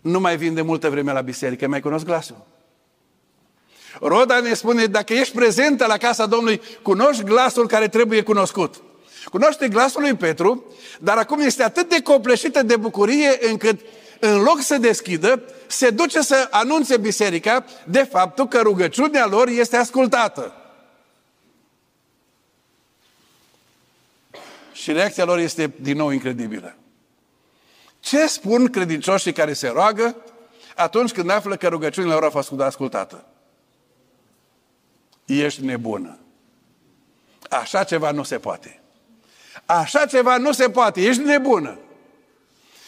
[0.00, 2.46] nu mai vin de multă vreme la biserică, mai cunosc glasul.
[4.00, 8.82] Roda ne spune, dacă ești prezentă la casa Domnului, cunoști glasul care trebuie cunoscut.
[9.30, 10.64] Cunoaște glasul lui Petru,
[11.00, 13.80] dar acum este atât de copleșită de bucurie încât
[14.24, 19.76] în loc să deschidă, se duce să anunțe biserica de faptul că rugăciunea lor este
[19.76, 20.52] ascultată.
[24.72, 26.76] Și reacția lor este din nou incredibilă.
[28.00, 30.16] Ce spun credincioșii care se roagă
[30.76, 33.24] atunci când află că rugăciunile lor au fost ascultată?
[35.24, 36.18] Ești nebună.
[37.50, 38.80] Așa ceva nu se poate.
[39.66, 41.00] Așa ceva nu se poate.
[41.00, 41.78] Ești nebună.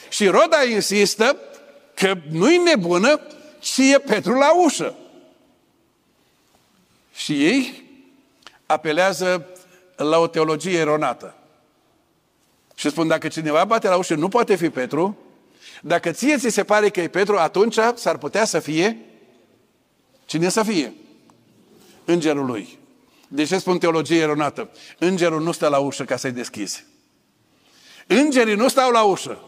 [0.09, 1.37] Și Roda insistă
[1.95, 3.21] că nu-i nebună,
[3.59, 4.95] ci e Petru la ușă.
[7.15, 7.85] Și ei
[8.67, 9.47] apelează
[9.97, 11.35] la o teologie eronată.
[12.75, 15.19] Și spun, dacă cineva bate la ușă, nu poate fi Petru.
[15.83, 19.07] Dacă ție ți se pare că e Petru, atunci s-ar putea să fie
[20.27, 20.95] cine să fie?
[22.05, 22.79] Îngerul lui.
[23.29, 24.71] De ce spun teologie eronată?
[24.99, 26.85] Îngerul nu stă la ușă ca să-i deschizi.
[28.07, 29.39] Îngerii nu stau la ușă.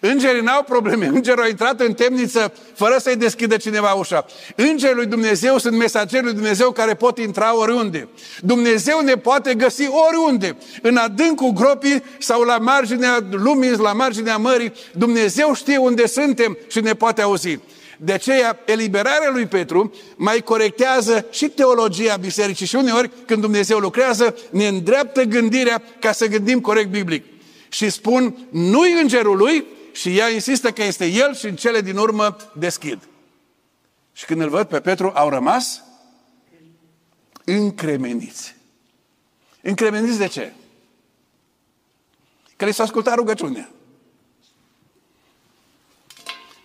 [0.00, 1.06] Îngerii n-au probleme.
[1.06, 4.26] Îngerul a intrat în temniță fără să-i deschidă cineva ușa.
[4.56, 8.08] Îngerii lui Dumnezeu sunt mesageri lui Dumnezeu care pot intra oriunde.
[8.40, 10.56] Dumnezeu ne poate găsi oriunde.
[10.82, 14.72] În adâncul gropii sau la marginea lumii, la marginea mării.
[14.92, 17.58] Dumnezeu știe unde suntem și ne poate auzi.
[18.02, 24.36] De aceea, eliberarea lui Petru mai corectează și teologia bisericii și uneori, când Dumnezeu lucrează,
[24.50, 27.24] ne îndreaptă gândirea ca să gândim corect biblic.
[27.68, 31.96] Și spun, nu-i îngerul lui, și ea insistă că este el și în cele din
[31.96, 33.08] urmă deschid.
[34.12, 35.82] Și când îl văd pe Petru, au rămas
[37.44, 38.56] încremeniți.
[39.62, 40.52] Încremeniți de ce?
[42.56, 43.70] Că li s-a ascultat rugăciunea.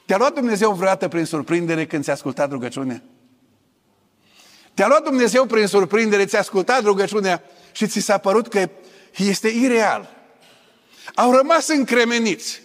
[0.06, 3.04] Te-a luat Dumnezeu vreodată prin surprindere când ți-a ascultat rugăciunea?
[4.74, 8.70] Te-a luat Dumnezeu prin surprindere, ți-a ascultat rugăciunea și ți s-a părut că
[9.16, 10.10] este ireal.
[11.16, 12.62] Au rămas încremeniți.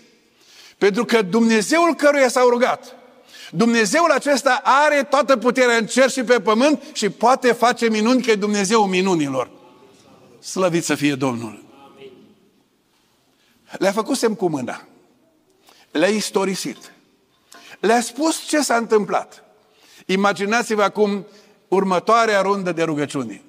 [0.81, 2.97] Pentru că Dumnezeul căruia s-au rugat,
[3.51, 8.31] Dumnezeul acesta are toată puterea în cer și pe pământ și poate face minuni, că
[8.31, 9.51] e Dumnezeu minunilor.
[10.39, 11.65] Slăvit să fie Domnul!
[13.79, 14.83] Le-a făcut semn cu mâna.
[15.91, 16.93] Le-a istorisit.
[17.81, 19.45] Le-a spus ce s-a întâmplat.
[20.07, 21.27] Imaginați-vă acum
[21.69, 23.43] următoarea rundă de rugăciuni.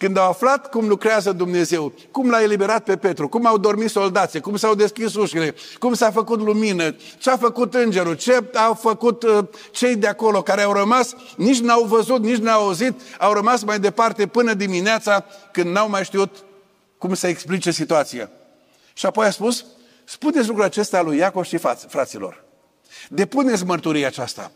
[0.00, 4.40] Când au aflat cum lucrează Dumnezeu, cum l-a eliberat pe Petru, cum au dormit soldații,
[4.40, 9.22] cum s-au deschis ușile, cum s-a făcut lumină, ce a făcut îngerul, ce au făcut
[9.22, 13.62] uh, cei de acolo care au rămas, nici n-au văzut, nici n-au auzit, au rămas
[13.62, 16.36] mai departe până dimineața când n-au mai știut
[16.98, 18.30] cum să explice situația.
[18.92, 19.64] Și apoi a spus,
[20.04, 22.44] spuneți lucrul acesta lui Iacov și fraților.
[23.08, 24.52] Depuneți mărturia aceasta.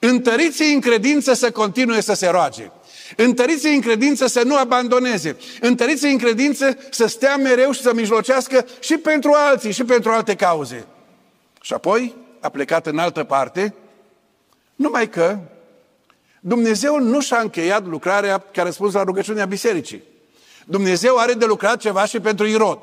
[0.00, 2.70] întăriți în credință să continue să se roage.
[3.16, 5.36] Întăriți în credință să nu abandoneze.
[5.60, 10.34] întăriți în credință să stea mereu și să mijlocească și pentru alții și pentru alte
[10.34, 10.86] cauze.
[11.60, 13.74] Și apoi a plecat în altă parte,
[14.74, 15.38] numai că
[16.40, 20.02] Dumnezeu nu și-a încheiat lucrarea ca răspuns la rugăciunea bisericii.
[20.66, 22.78] Dumnezeu are de lucrat ceva și pentru Irod.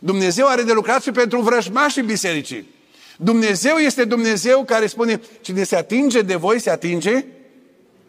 [0.00, 2.74] Dumnezeu are de lucrat și pentru vrăjmașii bisericii.
[3.16, 7.24] Dumnezeu este Dumnezeu care spune, cine se atinge de voi, se atinge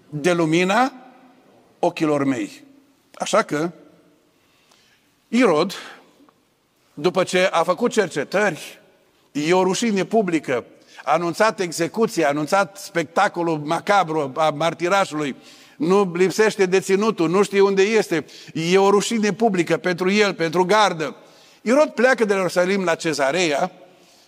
[0.10, 0.94] de lumina
[1.80, 2.64] ochilor mei.
[3.14, 3.72] Așa că,
[5.28, 5.74] Irod,
[6.94, 8.80] după ce a făcut cercetări,
[9.32, 10.66] e o rușine publică,
[11.04, 15.36] a anunțat execuția, a anunțat spectacolul macabru a martirașului,
[15.78, 21.16] nu lipsește deținutul, nu știe unde este, e o rușine publică pentru el, pentru gardă.
[21.62, 23.72] Irod pleacă de la Ierusalim la Cezarea,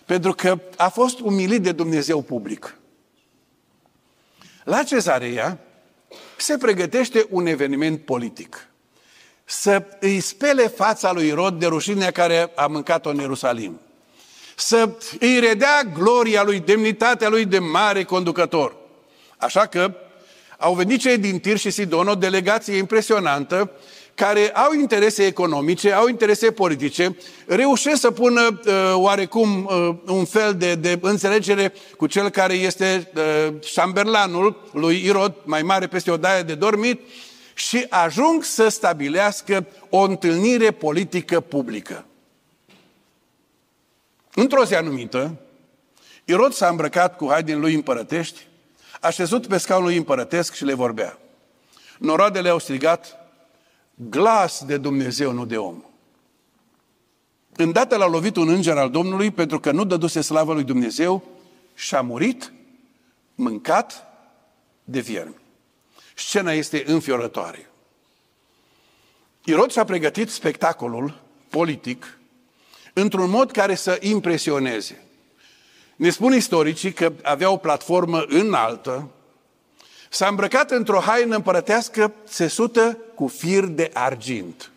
[0.04, 2.78] pentru că a fost umilit de Dumnezeu public.
[4.64, 5.58] La cezarea
[6.42, 8.66] se pregătește un eveniment politic.
[9.44, 13.80] Să îi spele fața lui Irod de rușinea care a mâncat-o în Ierusalim.
[14.56, 18.76] Să îi redea gloria lui, demnitatea lui de mare conducător.
[19.36, 19.94] Așa că
[20.58, 23.70] au venit cei din Tir și Sidon, o delegație impresionantă,
[24.20, 27.16] care au interese economice, au interese politice,
[27.46, 33.10] reușesc să pună uh, oarecum uh, un fel de, de înțelegere cu cel care este
[33.14, 37.00] uh, șamberlanul lui Irod, mai mare peste o daie de dormit,
[37.54, 42.04] și ajung să stabilească o întâlnire politică publică.
[44.34, 45.36] Într-o zi anumită,
[46.24, 48.46] Irod s-a îmbrăcat cu hainele lui împărătești,
[49.00, 51.18] a șezut pe scaunul lui împărătesc și le vorbea.
[51.98, 53.19] Noroadele au strigat,
[54.08, 55.82] glas de Dumnezeu, nu de om.
[57.56, 61.24] Îndată l-a lovit un înger al Domnului pentru că nu dăduse slavă lui Dumnezeu
[61.74, 62.52] și a murit
[63.34, 64.06] mâncat
[64.84, 65.34] de viermi.
[66.14, 67.70] Scena este înfiorătoare.
[69.44, 72.18] Irod și-a pregătit spectacolul politic
[72.92, 75.04] într-un mod care să impresioneze.
[75.96, 79.08] Ne spun istoricii că avea o platformă înaltă,
[80.12, 84.70] s-a îmbrăcat într-o haină împărătească țesută cu fir de argint.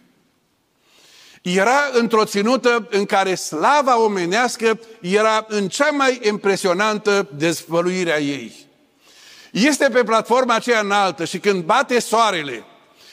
[1.41, 8.55] Era într-o ținută în care slava omenească era în cea mai impresionantă dezvăluire a ei.
[9.51, 12.63] Este pe platforma aceea înaltă și când bate soarele,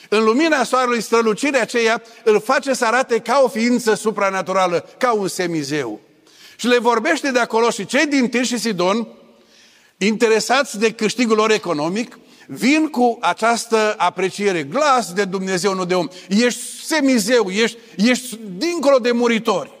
[0.09, 5.27] în lumina soarelui, strălucirea aceea îl face să arate ca o ființă supranaturală, ca un
[5.27, 5.99] semizeu.
[6.55, 9.07] Și le vorbește de acolo și cei din Tir și Sidon,
[10.05, 14.63] interesați de câștigul lor economic, vin cu această apreciere.
[14.63, 16.07] Glas de Dumnezeu, nu de om.
[16.29, 19.71] Ești semizeu, ești, ești dincolo de muritori.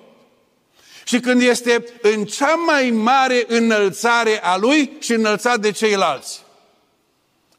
[1.05, 6.41] Și când este în cea mai mare înălțare a lui și înălțat de ceilalți.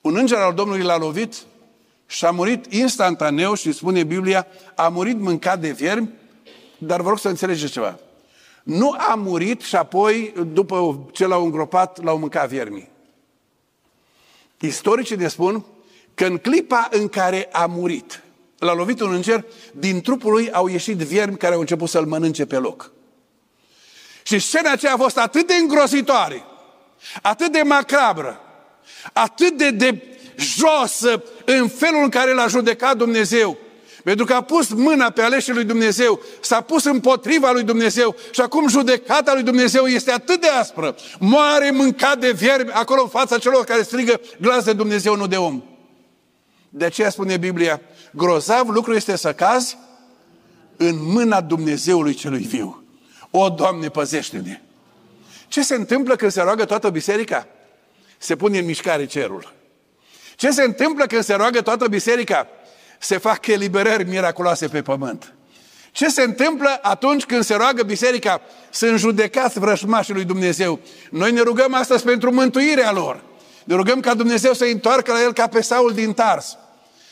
[0.01, 1.35] Un înger al Domnului l-a lovit
[2.07, 6.11] și a murit instantaneu și spune Biblia, a murit mâncat de viermi,
[6.79, 7.99] dar vă rog să înțelegeți ceva.
[8.63, 12.91] Nu a murit și apoi, după ce l-au îngropat, l-au mâncat viermii.
[14.59, 15.65] Istoricii ne spun
[16.15, 18.23] că în clipa în care a murit,
[18.59, 22.47] l-a lovit un înger, din trupul lui au ieșit viermi care au început să-l mănânce
[22.47, 22.93] pe loc.
[24.23, 26.45] Și scena aceea a fost atât de îngrozitoare,
[27.23, 28.41] atât de macabră,
[29.13, 30.03] atât de, de
[30.37, 33.59] josă în felul în care l-a judecat Dumnezeu.
[34.03, 38.41] Pentru că a pus mâna pe aleșii lui Dumnezeu, s-a pus împotriva lui Dumnezeu și
[38.41, 40.97] acum judecata lui Dumnezeu este atât de aspră.
[41.19, 45.37] Moare mâncat de viermi acolo în fața celor care strigă glas de Dumnezeu, nu de
[45.37, 45.63] om.
[46.69, 47.81] De aceea spune Biblia,
[48.11, 49.79] grozav lucru este să cazi
[50.77, 52.85] în mâna Dumnezeului celui viu.
[53.31, 54.61] O, Doamne, păzește-ne!
[55.49, 57.47] Ce se întâmplă când se roagă toată biserica?
[58.19, 59.53] Se pune în mișcare cerul.
[60.37, 62.47] Ce se întâmplă când se roagă toată biserica?
[63.03, 65.35] Se fac eliberări miraculoase pe pământ.
[65.91, 68.41] Ce se întâmplă atunci când se roagă biserica?
[68.71, 70.79] Sunt judecați vrășmașii lui Dumnezeu.
[71.11, 73.23] Noi ne rugăm astăzi pentru mântuirea lor.
[73.65, 76.57] Ne rugăm ca Dumnezeu să întoarcă la el ca pe Saul din Tars.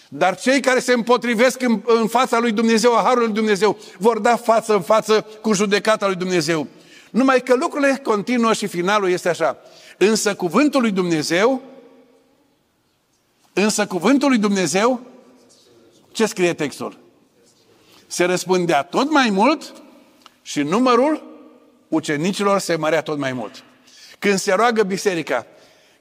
[0.09, 4.19] Dar cei care se împotrivesc în, în fața lui Dumnezeu, a Harului lui Dumnezeu, vor
[4.19, 6.67] da față în față cu judecata lui Dumnezeu.
[7.11, 9.57] Numai că lucrurile continuă și finalul este așa.
[9.99, 11.63] Însă cuvântul lui Dumnezeu,
[13.53, 15.10] însă cuvântul lui Dumnezeu,
[16.13, 16.99] ce scrie textul?
[18.07, 19.73] Se răspundea tot mai mult
[20.43, 21.31] și numărul
[21.89, 23.65] ucenicilor se mărea tot mai mult.
[24.19, 25.47] Când se roagă biserica,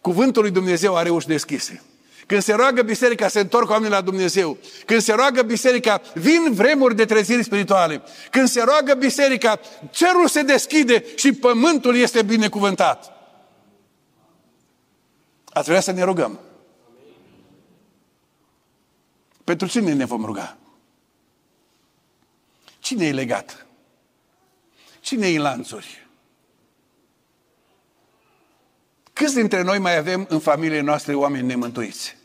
[0.02, 1.84] cuvântul lui Dumnezeu are uși deschise.
[2.26, 4.58] Când se roagă biserica, se întorc oamenii la Dumnezeu.
[4.86, 8.02] Când se roagă biserica, vin vremuri de treziri spirituale.
[8.32, 13.14] Când se roagă biserica, cerul se deschide și pământul este binecuvântat.
[15.46, 16.40] Ați vrea să ne rugăm.
[19.50, 20.58] Pentru cine ne vom ruga?
[22.80, 23.66] Cine e legat?
[25.00, 26.08] Cine e în lanțuri?
[29.14, 32.16] Câți dintre noi mai avem în familiile noastre oameni nemântuiți?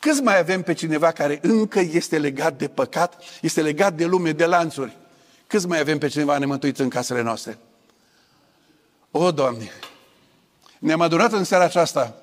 [0.00, 4.32] Câți mai avem pe cineva care încă este legat de păcat, este legat de lume,
[4.32, 4.96] de lanțuri?
[5.46, 7.58] Câți mai avem pe cineva nemântuit în casele noastre?
[9.10, 9.70] O, Doamne,
[10.78, 12.14] ne-am adunat în seara aceasta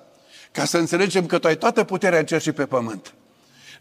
[0.51, 3.13] ca să înțelegem că Tu ai toată puterea în cer și pe pământ.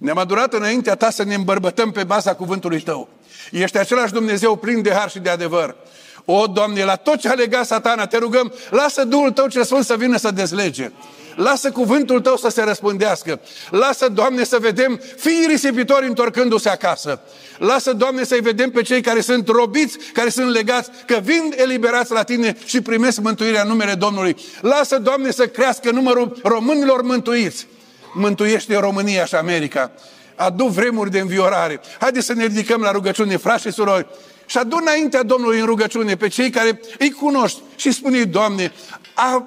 [0.02, 3.08] Ne-am adunat înaintea Ta să ne îmbărbătăm pe baza cuvântului Tău.
[3.50, 5.76] Ești același Dumnezeu plin de har și de adevăr.
[6.24, 9.84] O, Doamne, la tot ce a legat satana, te rugăm, lasă Duhul Tău ce Sfânt
[9.84, 10.90] să vină să dezlege.
[11.36, 13.40] Lasă cuvântul Tău să se răspândească.
[13.70, 17.20] Lasă, Doamne, să vedem fiii risipitori întorcându-se acasă.
[17.58, 22.12] Lasă, Doamne, să-i vedem pe cei care sunt robiți, care sunt legați, că vin eliberați
[22.12, 24.36] la Tine și primesc mântuirea în numele Domnului.
[24.60, 27.66] Lasă, Doamne, să crească numărul românilor mântuiți.
[28.14, 29.90] Mântuiește România și America.
[30.34, 31.80] Adu vremuri de înviorare.
[32.00, 34.06] Haideți să ne ridicăm la rugăciune, frați și surori,
[34.46, 38.72] și adu înaintea Domnului în rugăciune pe cei care îi cunoști și spune Doamne,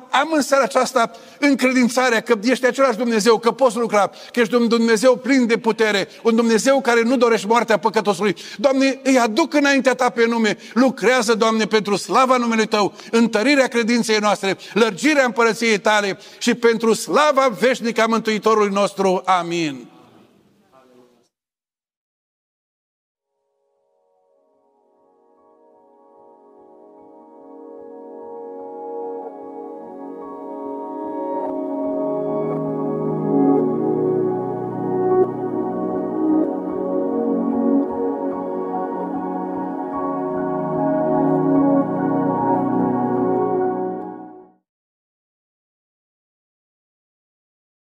[0.10, 4.68] am în seara aceasta încredințarea că ești același Dumnezeu, că poți lucra, că ești un
[4.68, 8.36] Dumnezeu plin de putere, un Dumnezeu care nu dorește moartea păcătosului.
[8.58, 14.18] Doamne, îi aduc înaintea Ta pe nume, lucrează, Doamne, pentru slava numelui Tău, întărirea credinței
[14.20, 19.22] noastre, lărgirea împărăției Tale și pentru slava veșnică a Mântuitorului nostru.
[19.26, 19.94] Amin.